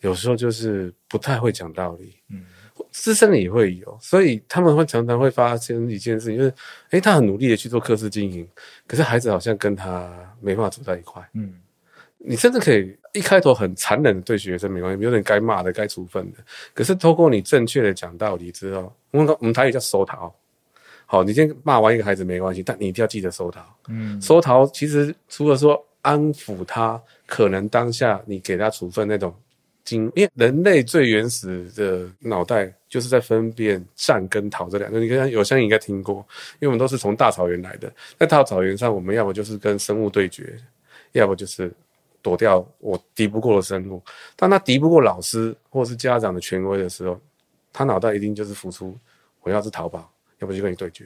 [0.01, 2.15] 有时候就是不太会讲道理。
[2.29, 2.43] 嗯，
[2.91, 6.53] 资深的也会有，所以他们会常常会发生一件事情，就是
[6.91, 8.47] 诶，他很努力的去做课室经营，
[8.87, 11.21] 可是孩子好像跟他没办法走在一块。
[11.33, 11.53] 嗯。
[12.19, 16.37] 你甚至可以一开头很残忍的对学生没关系，有点该骂的、该处分的。
[16.73, 20.33] 可是透过你正确的讲道理之后，我们我们台语叫收桃。
[21.05, 23.61] 好，你先骂完一个孩子没关系，但你一定要记得收桃。
[23.87, 29.33] 嗯，收桃其实除了说安抚他，可能当下你给他处分那种
[29.83, 30.03] 经。
[30.13, 36.17] 因为人类最原始的脑袋就是在分辨善跟逃这两个，你看有些人应该听过，
[36.59, 40.55] 因为我们都是从大草原来的，在大草原上，我们要么就是跟生物对决，
[41.13, 41.73] 要么就是
[42.21, 44.01] 躲掉我敌不过的生物。
[44.35, 47.19] 当他敌不过老师或是家长的权威的时候，
[47.71, 48.97] 他脑袋一定就是浮出
[49.41, 51.05] 我要是逃跑，要不就跟你对决。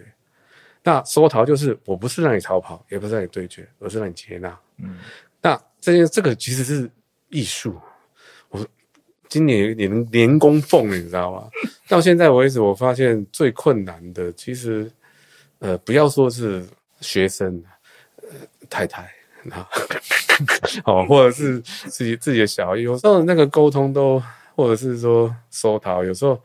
[0.84, 4.60] 那说逃就是我不是让你逃跑，也不是让你对决，而是让你接纳。
[4.78, 4.98] 嗯，
[5.42, 6.90] 那这件这个其实是
[7.30, 7.80] 艺术。
[8.50, 8.68] 我
[9.30, 11.50] 今年连连供奉，你知道吗？
[11.88, 14.92] 到现在为止，我发现最困难的，其实，
[15.60, 16.66] 呃，不要说是
[17.00, 17.64] 学生，
[18.18, 18.30] 呃，
[18.70, 19.10] 太太，啊，
[20.86, 24.22] 哦，或者是自己自己的小孩，有时候那个沟通都，
[24.56, 26.40] 或者是说收逃，有时候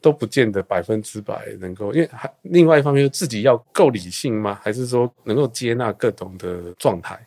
[0.00, 4.58] 都不见得百分之百能够，因为还另外一方面，自己要够理性吗？
[4.62, 7.18] 还是说能够接纳各种的状态？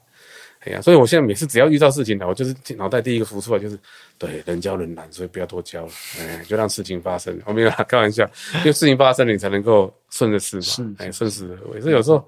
[0.66, 3.78] 哎呀，所以我现在每次只要遇到事情呢，我就是脑袋第一个浮出来就是，
[4.18, 7.38] 对，人教人难，所以不要多教了，哎，就让事情发生。
[7.46, 8.24] 我没有开玩笑，
[8.60, 11.82] 因为事情发生了，你才能够顺着事嘛，是，哎，顺势而为。
[11.82, 12.26] 所以有时候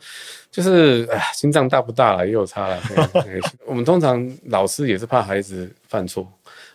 [0.51, 2.81] 就是，哎，心脏大不大了也有差了。
[3.65, 6.29] 我们通常老师也是怕孩子犯错，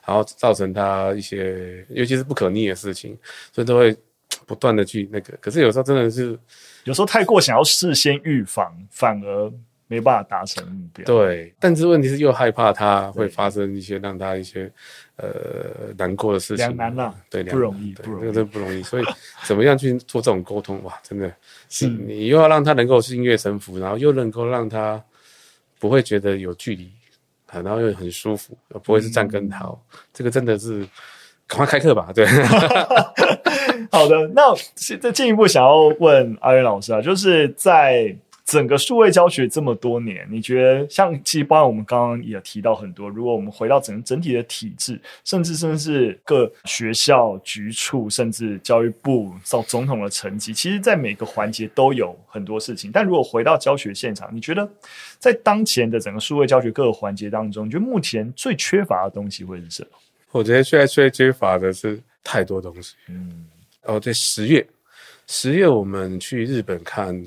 [0.07, 3.15] 然后造成他一些，尤其是不可逆的事情，
[3.53, 3.95] 所以都会
[4.47, 5.37] 不断的去那个。
[5.43, 6.39] 可是有时候真的是，
[6.85, 9.53] 有时候太过想要事先预防，反而。
[9.91, 11.05] 没办法达成目标。
[11.05, 14.71] 对，但是问题是又害怕他会发生一些让他一些
[15.17, 15.29] 呃
[15.99, 16.65] 难过的事情。
[16.65, 18.81] 两难了，对，不容易，不容易，这个真不容易。
[18.85, 19.05] 所以
[19.43, 20.81] 怎么样去做这种沟通？
[20.85, 21.29] 哇，真的
[21.69, 25.03] 是你又要让他能够心悦诚服，然后又能够让他
[25.81, 26.89] 不会觉得有距离，
[27.53, 29.73] 然后又很舒服，不会是站跟逃。
[29.93, 30.87] 嗯、这个真的是
[31.49, 32.13] 赶快开课吧？
[32.15, 32.25] 对。
[33.91, 38.17] 好的，那现在进一步想要问阿元老师啊，就是在。
[38.51, 52.91] 整个数位教学这么多年，你觉得像其实包括我们刚刚也提到很多，如果我们回到整整体的体制，甚至甚至是各学校局处，甚至教育部到总统的层级，其实在每个环节都有很多事情。
[52.91, 54.69] 但如果回到教学现场，你觉得
[55.21, 59.91] 在当前的整个数位教学各个环节当中，你觉得目前最缺乏的东西会是什么？
[60.33, 62.97] 我觉得现在最缺乏的是太多东西。
[63.07, 63.47] 嗯，
[63.85, 64.67] 哦，在十月，
[65.29, 67.25] 十月我们去日本看。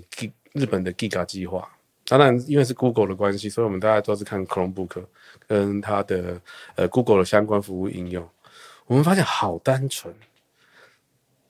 [0.54, 1.68] 日本的 Giga 计划，
[2.08, 5.04] 当然因为是 Google 的关系，所以我们大家都是看 Chromebook
[5.48, 6.40] 跟它的
[6.76, 8.28] 呃 Google 的相关服务应用。
[8.86, 10.14] 我们发现好单纯，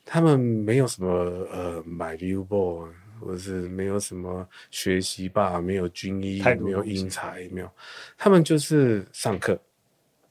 [0.05, 1.09] 他们没有什么
[1.51, 7.69] 呃买 Viewboard，或者是没有什么学习吧，没有军医，没有英才，没有，
[8.17, 9.59] 他们就是上课，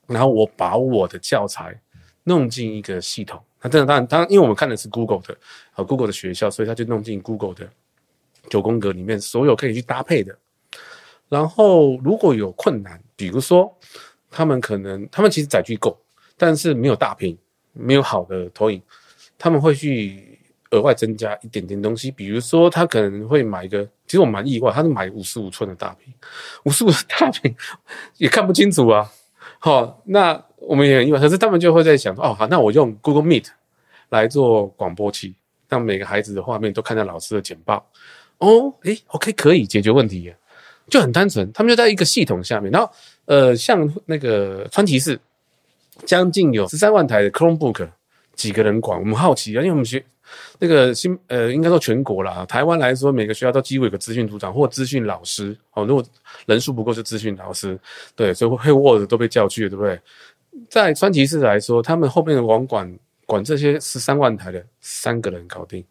[0.07, 1.79] 然后我把我的教材
[2.23, 3.43] 弄进一个系统。
[3.61, 5.37] 那当然，当然，当然，因为我们看的是 Google 的
[5.75, 7.68] 呃 Google 的学校，所以他就弄进 Google 的。
[8.49, 10.36] 九宫格里面所有可以去搭配的，
[11.28, 13.72] 然后如果有困难，比如说
[14.30, 15.99] 他们可能他们其实载具够，
[16.36, 17.36] 但是没有大屏，
[17.72, 18.82] 没有好的投影，
[19.38, 20.38] 他们会去
[20.70, 26.12] 额外增加一点点东西，比如说他可能会买一个，其实我蛮意外，他是买五十五寸的大屏，
[26.64, 27.55] 五十五的大屏
[28.16, 29.11] 也看不清楚啊。
[29.59, 33.47] 好，那我们也很意外，可是他们就会在想说，哦，好，那我用 Google Meet
[34.09, 35.34] 来做广播器，
[35.68, 37.86] 让每个孩子的画面都看到老师的简报。
[38.43, 40.34] 哦，诶，OK，可以解决问题，
[40.90, 41.49] 就很单纯。
[41.53, 42.90] 他们就在一个系统下面，然后，
[43.26, 45.16] 呃，像那个川崎市，
[46.05, 47.88] 将近有十三万台的 Chromebook，
[48.34, 48.99] 几个人管？
[48.99, 50.05] 我们好奇啊，因为我们学
[50.59, 55.57] 那个新，呃，应该说全国啦，台湾来说，每个学校都几乎有个资讯组长或资讯老师。
[55.74, 56.05] 哦，如果
[56.47, 57.78] 人数不够，就资讯老师。
[58.16, 60.01] 对，所以会 Word 都被叫去，对不对？
[60.68, 65.84] 在川崎市来说，他们后面的网管管这些十三万台的三个人搞定。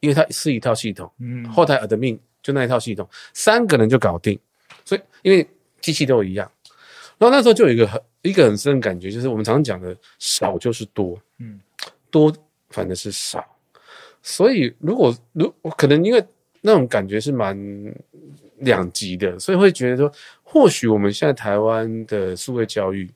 [0.00, 4.38] 因为它是一套系统，嗯，后台 admin 就那一套系统，三个人就搞定，
[4.84, 5.46] 所以因为
[5.80, 6.50] 机器都一样，
[7.18, 11.60] 然后那时候就有一个很一个很深的感觉，就是我们常常讲的少就是多，嗯，
[12.10, 12.32] 多
[12.70, 13.44] 反正是少，
[14.22, 16.24] 所以如果如可能因为
[16.60, 17.56] 那种感觉是蛮
[18.58, 23.08] 两极的，所以会觉得说，或许我们现在台湾的数位教育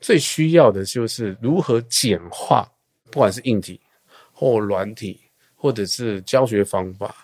[0.00, 2.66] 最需要的就是如何简化，
[3.10, 3.80] 不管是硬体
[4.32, 5.20] 或软体。
[5.56, 7.14] 或者是教学方法，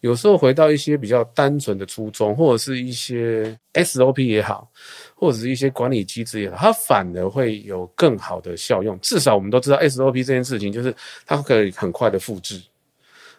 [0.00, 4.68] 有时候回到一些比较单纯的初衷，或者是一些 SOP 也好，
[5.14, 8.98] 或者是一些管理机制也好，它反而会有更好的效用。
[9.00, 10.92] 至少我们都知道 SOP 这件事情，就是
[11.24, 12.60] 它可以很快的复制，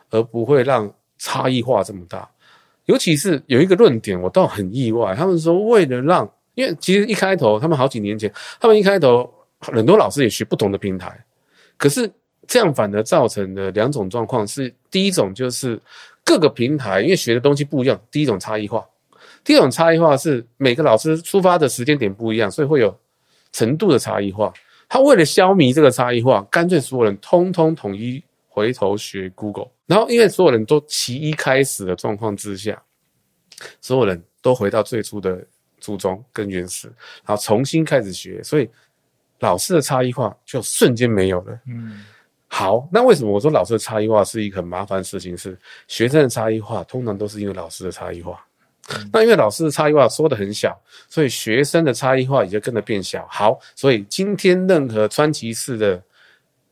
[0.10, 2.30] 而不会让差异化这么大。
[2.86, 9.30] 尤其是有一个论点，我倒很意外，他们说为了让因为其实一开头他们好几年前，他们一开头
[9.60, 11.26] 很多老师也学不同的平台，
[11.78, 12.10] 可是
[12.48, 15.80] 这样反而造成的两种状况是：第一种就是
[16.24, 18.82] 各个平台因为学的东西不一样，第一种差异化；
[19.44, 22.98] 第二种差异化是每个老师出发的时间点不一样，所以会有
[23.52, 24.54] 程度的差异化。
[24.90, 32.80] 他为了消弭这个差异化，干脆所有人通通统一回头学 Google，然后因为所有人都其一开始的状况之下，
[33.82, 35.44] 所有人都回到最初的
[35.82, 36.88] 初衷跟原始，
[37.26, 38.70] 然后重新开始学，所以
[39.40, 41.60] 老师的差异化就瞬间没有了。
[41.66, 42.06] 嗯，
[42.56, 45.36] 好，那为什么我说老师的差异化是一个很麻烦的事情？
[45.36, 48.46] 是学生的差异化通常都是因为老师的差异化。
[49.12, 50.80] 那因为老师的差异化说的很小，
[51.10, 53.26] 所以学生的差异化也就跟着变小。
[53.28, 56.00] 好，所以今天任何川崎市的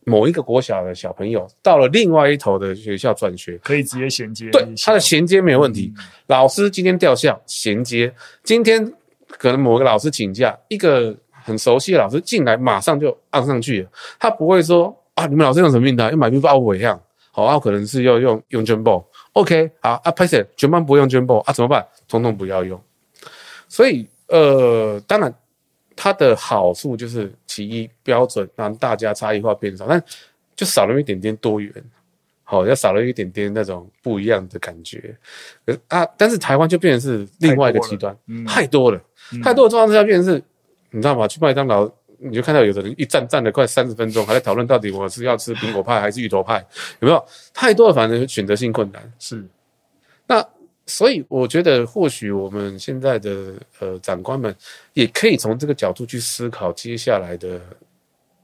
[0.05, 4.51] 某一个国小的小朋友到了另外一头的学校转学，可以直接衔接。
[4.51, 5.91] 对，他的衔接没有问题。
[5.97, 8.13] 嗯、老师今天调校衔接，
[8.43, 8.85] 今天
[9.27, 13.89] 可能某个老师请假，一个很熟悉的老师进来，马上就按上去了。
[14.19, 16.09] 他不会说啊，你们老师用什么平台？
[16.09, 16.99] 要买不包我一样。
[17.31, 19.05] 好，啊，可能是要用用 Jumbo。
[19.33, 21.85] OK，好啊，拍摄全班不用 Jumbo 啊，怎么办？
[22.07, 22.81] 统统不要用。
[23.69, 25.33] 所以，呃，当然，
[25.95, 30.03] 它的好处就是其一标准，让大家差异化变少，但
[30.55, 31.71] 就少了一点点多元，
[32.43, 35.15] 好，要少了一点点那种不一样的感觉。
[35.87, 38.17] 啊，但是台湾就变成是另外一个极端，
[38.47, 38.99] 太多了，
[39.31, 40.43] 嗯、太多的状况之下变成是，
[40.89, 41.27] 你知道吗？
[41.27, 41.89] 去麦当劳。
[42.23, 46.63] 你就看到有的人一站站了快三十分钟，还在讨论到底我是要吃苹果派还是芋头派，
[46.99, 47.25] 有没有？
[47.53, 49.11] 太多的反正选择性困难。
[49.17, 49.43] 是，
[50.27, 50.47] 那
[50.85, 54.55] 所以我觉得或许我们现在的呃长官们
[54.93, 57.59] 也可以从这个角度去思考接下来的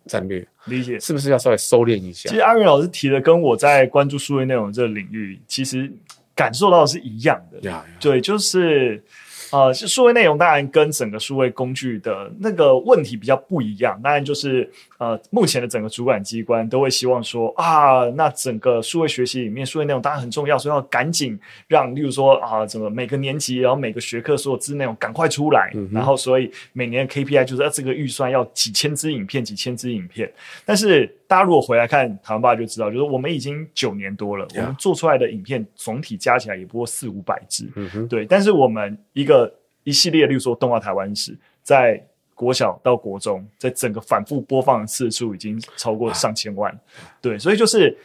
[0.08, 2.30] 战略，理解是不是要稍微收敛一下？
[2.30, 5.92] 其实阿元老师提的跟我在关注数位内容这个领域，其实
[6.34, 7.60] 感受到的是一样的。
[7.70, 9.04] 呀呀对，就是。
[9.52, 14.00] 呃，是数位内容当然跟整个数位工具的那个问题比较不一样。
[14.04, 30.32] 当然就是呃，目前的整个主管机关都会希望说啊，那整个数位学习里面，数位内容当然很重要，所以要赶紧让，例如说啊，怎么每个年级，然后每个学科所有知识内容赶快出来，嗯、然后所以每年的 KPI 就是要这个预算要几千支影片，几千支影片。
[30.66, 37.70] 但是大家如果回来看台湾爸就知道，就是我们已经九年多了.我们做出来的影片总体加起来也不过四五百支，
[38.10, 38.26] 对。
[38.26, 39.47] 但是我们一个。
[39.88, 41.32] 一系列，例如说《动画台湾史》，
[41.64, 46.78] 在国小到国中，在整个反复播放的次数已经超过上千万。
[47.22, 47.98] 对，所以就是，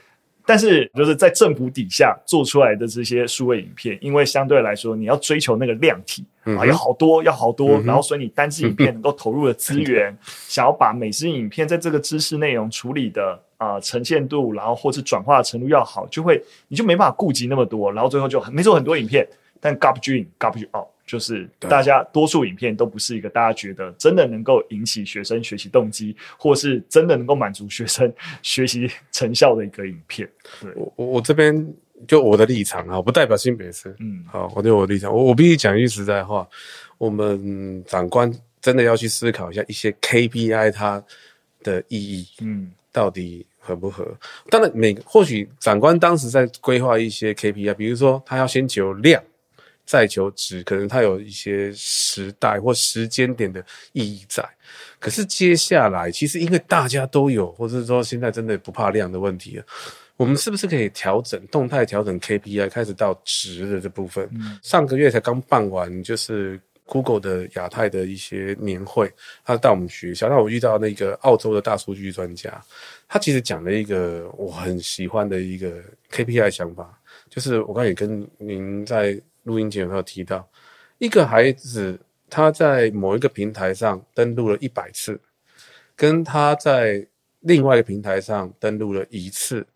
[0.46, 10.16] 但是就是在政府底下做出来的这些数位影片，因为相对来说，你要追求那个量体啊，有好多，要好多，然后所以你单支影片能够投入的资源，
[10.46, 19.26] 想要把每支影片在这个知识内容处理的啊、呃、呈现度，然后或是转化的程度要好，就会你就没办法顾及那么多，然后最后就没做很多影片，
[19.60, 20.86] 但 garbage in garbage out。
[21.12, 28.10] 就是大家多数影片都不是一个大家觉得真的能够引起学生学习动机，或是真的能够满足学生
[28.40, 30.26] 学习成效的一个影片。
[30.62, 31.74] 对，我我我这边
[32.08, 33.94] 就我的立场啊，不代表新北市。
[34.00, 36.48] 嗯，好，我对我的立场，我我必须讲一句实在话，
[36.96, 38.32] 我们长官
[38.62, 41.04] 真的要去思考一下一些 KPI 它
[41.62, 44.16] 的意义，嗯，到底合不合？
[44.48, 49.22] 当然，每个或许长官当时在规划一些 KPI，比如说他要先求量。
[49.92, 53.62] 再求值，可能它有一些时代或时间点的
[53.92, 54.42] 意义在。
[54.98, 59.64] 可是接下来，其实因为大家都有，或者说现在真的不怕量的问题了，
[60.16, 64.26] 我们是不是可以调整动态调整 KPI，开始到值的这部分？
[64.62, 69.12] 上个月才刚办完，就是 Google 的亚太的一些年会，
[69.44, 72.64] 他到我们学校，让我遇到那个澳洲的大数据专家，
[73.06, 79.20] 他其实讲了一个我很喜欢的一个 KPI 想法，就是我刚才也跟您在。
[79.44, 80.48] 录音前有没有提到，
[80.98, 85.20] 一个孩子他在某一个平台上登录了一百次，
[85.94, 87.06] 跟他在
[87.40, 89.66] 另外一个平台上登录了一次，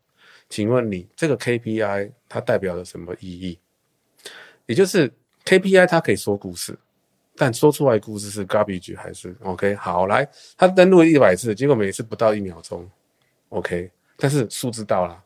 [0.49, 3.59] 请问你这个 KPI 它代表了什么意义？
[4.67, 5.13] 也就是
[5.45, 6.79] KPI 它可以说故事，
[7.37, 9.75] 但说出来故事是 garbage 还是 OK？
[9.75, 12.89] 好，来，他登录了一百次，结果每次不到一秒钟
[13.49, 15.23] ，OK，但是数字到了。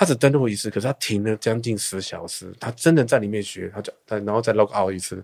[0.00, 5.20] 他只登录过一次，可是他停了将近十小时，他真的在里面学，他就然后再 log out 一次。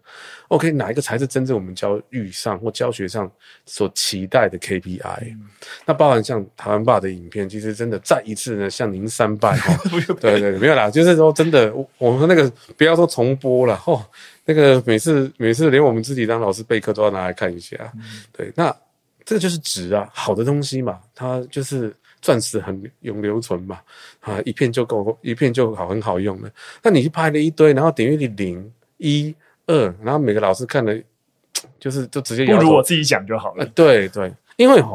[0.48, 3.30] OK，哪一个才是真正我们教育上或教学上
[3.66, 5.48] 所期待的 KPI？、嗯、
[5.86, 9.78] 那包含像台湾爸的影片，其实真的再一次呢向您三拜 哈。
[10.20, 14.04] 对，对对，没有啦，就是说真的，我们那个不要说重播了哦，
[14.44, 17.76] 那个每次每次连我们自己当老师备课都要拿来看一下。
[17.94, 18.02] 嗯、
[18.32, 18.76] 对，那
[19.24, 21.94] 这个就是值啊，好的东西嘛，它就是。
[22.24, 23.78] 钻石很永留存嘛，
[24.20, 26.50] 啊，一片就够，一片就好，很好用了。
[26.82, 29.34] 那你去拍了一堆，然后点阅率零、一、
[29.66, 30.98] 二，然后每个老师看了
[31.78, 33.64] 就是就直接不如我自己讲就好了。
[33.64, 34.92] 呃、对对，因为哈，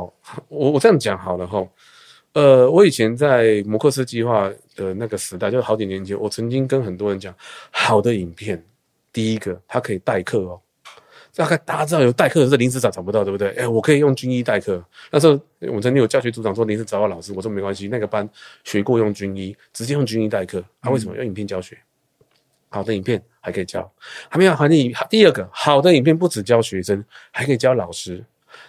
[0.47, 1.63] 我我这样讲好了哈。
[2.34, 7.32] 呃，我以前在摩克斯计划的那个时代，就是好几年前，我曾经跟很多人讲，
[7.69, 8.59] 好的影片，
[9.13, 10.59] 第一个它可以代课哦。
[11.39, 13.47] 大概大家知道有代课是临时找找不到，对不对？
[13.51, 14.83] 哎，我可以用军医代课。
[15.09, 18.29] 那时候我曾经有教学组长说临时找到老师，我说没关系，那个班
[18.65, 20.61] 学过用军医，直接用军医代课。
[20.81, 21.77] 他、啊、为什么用影片教学？
[22.67, 23.89] 好的影片还可以教，
[24.27, 28.21] 还没有还你第二个好的影片不止教学生，还可以教老师。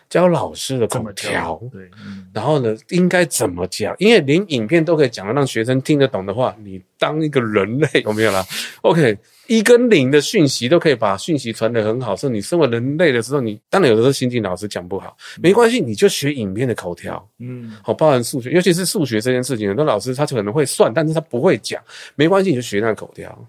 [0.09, 3.95] 教老师的口条，对，嗯、然后呢，应该怎么讲？
[3.99, 8.45] 因为连影片都可以讲的让学生听得懂的话，你当一个人类有没有啦？
[8.83, 9.17] OK，
[9.47, 12.17] 一跟零的讯息都可以把讯息传得很好。
[12.17, 21.81] 说你身为人类的时候，你当然有的时候心情老师讲不好，没关系，你就学影片的口条，嗯，好，包含数学，尤其是数学这件事情，很多老师他可能会算，但是他不会讲，
[22.17, 23.47] 没关系，你就学那个口条。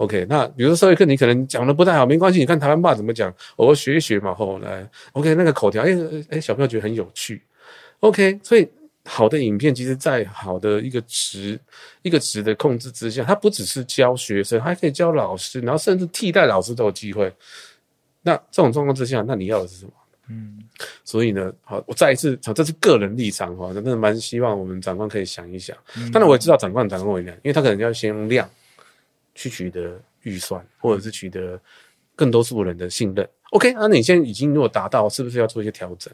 [0.00, 4.32] OK，那比如说社会课你可能讲的不太好，没关系，你看台湾爸怎么讲，我学一学嘛。
[4.32, 7.42] 后来，OK，那个口条，哎、欸、哎，小朋友觉得很有趣。
[7.98, 8.66] OK，所以
[9.04, 11.60] 好的影片，其实在好的一个值
[12.00, 17.30] 一个值的控制之下，它不只是教学生，还可以教老师，然后甚至替代老师都有机会。
[18.22, 19.92] 那这种状况之下，那你要的是什么？
[20.30, 20.64] 嗯，
[21.04, 25.76] 所以呢，好，我再一次，这是个人立场哈，真的蛮希望我们长官可以想一想。
[26.10, 28.48] 当然，我也知道长官长官为难，因为他可能要先用量。
[29.34, 31.60] 去取得预算，或者是取得
[32.14, 33.28] 更多数人的信任。
[33.50, 36.12] OK，啊，那你现在已经如果达到，是不是要做一些调整？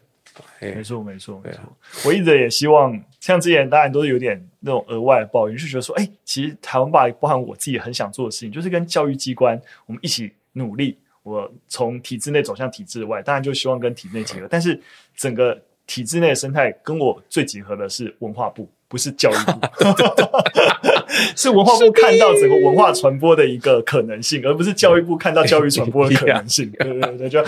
[0.60, 1.60] 没错，没错，没错。
[2.04, 10.98] 我一直也希望，像之前当然都是有点那种额外的抱怨，就觉得说，哎，其实台湾吧，包含我自己很想做的事情，就是跟教育机关我们一起努力。
[11.22, 14.46] 我从体制内走向体制外，当然就希望跟体制内结合。
[14.48, 14.80] 但是
[15.16, 18.68] 整个体制内的生态，跟我最结合的是文化部。
[18.88, 19.58] 不是教育部，
[21.36, 26.70] 是文化部看到整个文化传播的一个可能性，而不是教育部看到教育传播的可能性。
[26.78, 27.42] 对对对，就，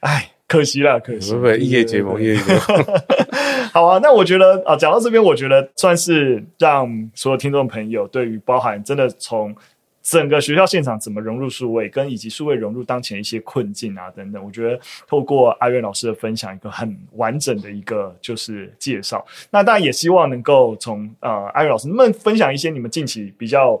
[0.00, 1.32] 哎，可惜了，可惜。
[1.34, 2.84] 不不，异业结盟，异业结盟。
[3.72, 9.54] 好啊，那我觉得啊，讲到这边，我觉得算是让所有听众朋友对于包含真的从。
[10.02, 19.24] 整个学校现场怎么融入数位，跟以及数位融入当前一些困境啊等等，我觉得透过阿元老师的分享，一个很完整的一个就是介绍。
[19.50, 23.80] 那当然也希望能够从呃阿元老师能不能分享一些你们近期比较。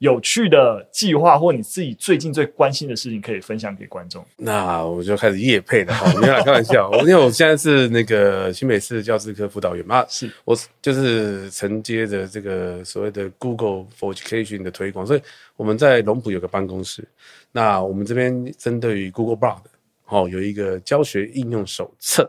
[0.00, 4.24] 有趣的计划，或你自己最近最关心的事情，可以分享给观众。
[4.38, 6.88] 那我就开始夜配了哈， 没有啦，开玩笑。
[6.90, 15.22] 我因为我现在是那个新北市教资科辅导员嘛，是我就是承接着这个所谓的 Google for Education 的推广，所以
[15.54, 17.06] 我们在龙浦有个办公室。
[17.52, 19.60] 那我们这边针对于 Google Bard
[20.06, 22.26] 哦，有一个教学应用手册，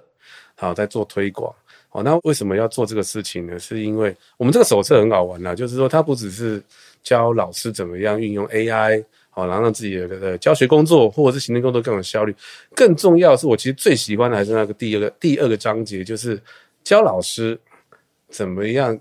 [0.57, 1.55] 好在做推广。
[1.88, 3.57] 好，那为什么要做这个事情呢？
[3.57, 6.61] 是因为我们这个手册很好玩啦，就是说它不只是。
[7.04, 12.36] 教老师怎么样运用 AI，好，然后让自己的呃教学工作或者是行政工作更有效率。
[12.76, 16.41] 更重要是，我其实最喜欢的还是那个第二个第二个章节，就是
[16.84, 17.60] 教老师
[18.30, 18.99] 怎么样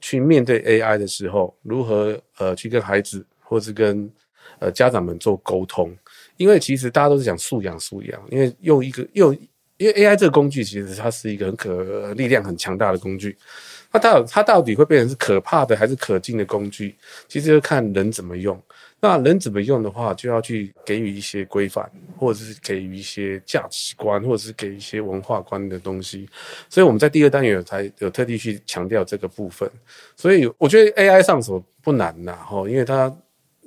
[0.00, 4.10] 去面对 AI 的时候，如何呃去跟孩子或是跟
[4.58, 5.96] 呃家长们做沟通。
[6.36, 9.36] 因为其实大家都是讲素养素养，因为用一个用
[9.78, 13.36] 因为 AI 这个工具，其实它是一个很可力量很强大的工具。
[13.96, 16.94] 它到它到底会变成是可怕的还是可敬的工具？
[17.28, 18.60] 其实就看人怎么用。
[18.98, 26.26] 那人怎么用的话，就要去给予一些规范，或者是给予一些价值观，或者是给一些文化观的东西。
[26.70, 29.70] 所以我们在第二单元有才有特地去强调这个部分。
[30.16, 33.14] 所以我觉得 AI 上手不难呐，哈，因为它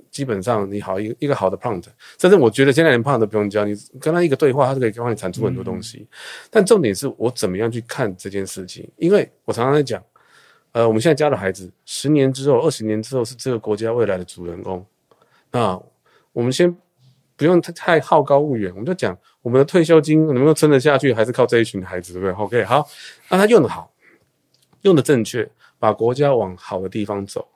[0.09, 1.85] 基本上你好一个一个好的 prompt，
[2.19, 5.99] 甚至我觉得现在连 prompt 都不用教，你跟他一个对话，他就可以帮你产出很多东西。
[5.99, 6.07] 嗯、
[6.49, 8.89] 但重点是我怎么样去看这件事情？
[8.97, 10.03] 因为我常常在讲。
[10.71, 14.85] 呃，我们现在教的孩子，十年之后、二十年之后是这个国家未来的主人公。
[15.51, 15.81] 那
[16.31, 16.75] 我们先
[17.35, 22.87] 不用太太好高骛远，我们就讲我们的退休金能不能撑得下去，还是靠这一群孩子，对不对？OK，好，
[23.29, 23.91] 那他用得好，
[24.83, 25.49] 用得正确，
[25.79, 27.47] 把国家往好的地方走，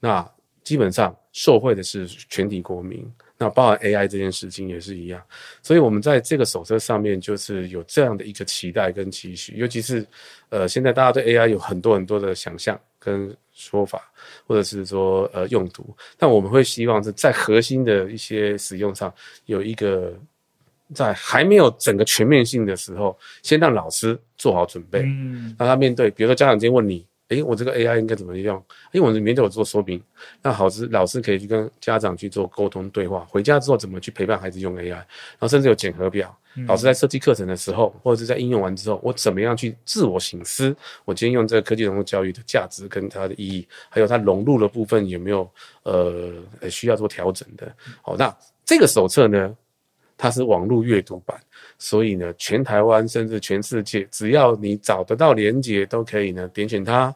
[0.00, 0.28] 那
[0.64, 3.08] 基本上受惠的是全体国民。
[3.38, 5.22] 那包含 AI 这件事情也是一样，
[5.62, 10.06] 所以我们在这个手册上面就是有这样的一个期待跟期许，尤其是
[10.48, 14.10] 呃，现在大家对 AI 有很多很多的想象跟说法，
[14.46, 19.12] 或者是说呃用途，但我们会希望是在核心的一些使用上
[19.44, 20.14] 有一个
[20.94, 27.06] 在还没有整个全面性的时候，先让老师做好准备，嗯，让他面对，比如说家长今天问你。
[27.28, 28.56] 诶，我这个 AI 应该怎么用？
[28.92, 30.00] 因为我里面都有做说明，
[30.42, 33.26] 那好师老师可以去跟家长去做沟通对话。
[33.28, 34.90] 回家之后怎么去陪伴孩子用 AI？
[34.90, 35.06] 然
[35.40, 36.32] 后甚至有检核表，
[36.66, 40.74] 老师在设计课程的时候，或者是在应用完之后，我怎么样去自我省思？
[41.04, 45.50] 我今天用这个科技融入教育的价值跟它的意义，还有它融入的部分有没有
[45.82, 46.32] 呃
[46.70, 47.74] 需要做调整的？
[48.02, 48.32] 好，那
[48.64, 49.52] 这个手册呢，
[50.18, 51.38] 它是网络阅读版，
[51.78, 57.14] 所以呢，全台湾甚至全世界，只要你找得到连接，都可以呢点选它，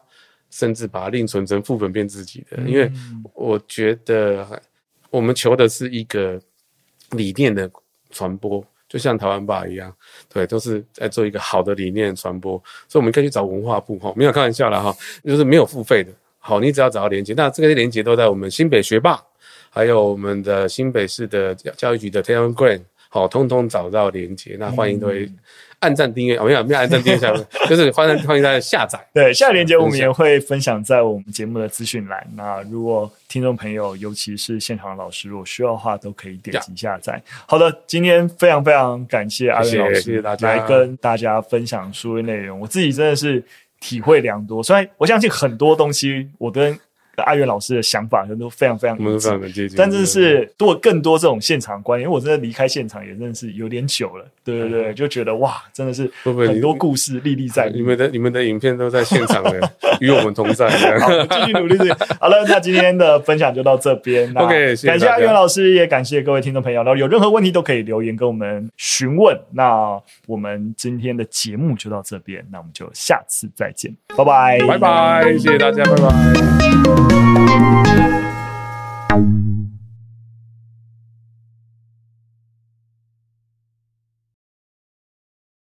[0.51, 2.61] 甚至把它另存成副本变自己的。
[2.67, 2.91] 因为
[3.33, 4.61] 我觉得
[5.09, 6.39] 我们求的是一个
[7.11, 7.69] 理念的
[8.11, 9.91] 传播，就像台湾吧一样，
[10.29, 19.19] 对，都是在做一个好的理念传播，所以我们可以去找文化部哈，没有开玩笑啦哈，就是没有付费的，好，你只要找到连接，那这个连接都在我们新北学霸，
[19.71, 22.79] 还有我们的新北市的教育局的 Telegram。
[23.13, 25.29] 好，通通找到连接，那欢迎各位
[25.79, 27.33] 按赞订阅，哦，没有没有按赞订阅下，
[27.67, 28.97] 就是欢迎欢迎大家下载。
[29.13, 32.25] 对，下连接我们也会分享在我们节目的资讯栏。
[32.37, 37.21] 那如果听众朋友，尤其是现场的老师，如果需要的话，都可以点击下载。
[37.45, 42.61] 好的，今天非常非常感谢阿元老师，来跟大家分享书的内容。
[42.61, 43.43] 我自己真的是
[43.81, 46.79] 体会良多，虽然我相信很多东西我跟。
[47.17, 57.75] 阿元老师的想法都非常非常一致，但是是多更多这种现场观念，因为我真的离开现场也真的是有点久了，对对对，就觉得哇，真的是很多故事历历在目。
[57.75, 60.69] 你们的你们的影片都在现场的， 与我们同在。
[60.99, 61.77] 好，继续努力。
[62.19, 64.31] 好了，那今天的分享就到这边。
[64.35, 66.83] OK，感谢阿元老师，也感谢各位听众朋友。
[66.83, 69.37] 然后有任何问题都可以留言跟我们询问。
[69.53, 77.10] 那我们今天的节目就到这边，那我们就下次再见，拜拜，拜拜，谢谢大家，拜拜。
[77.11, 77.49] Thank
[79.09, 79.50] you.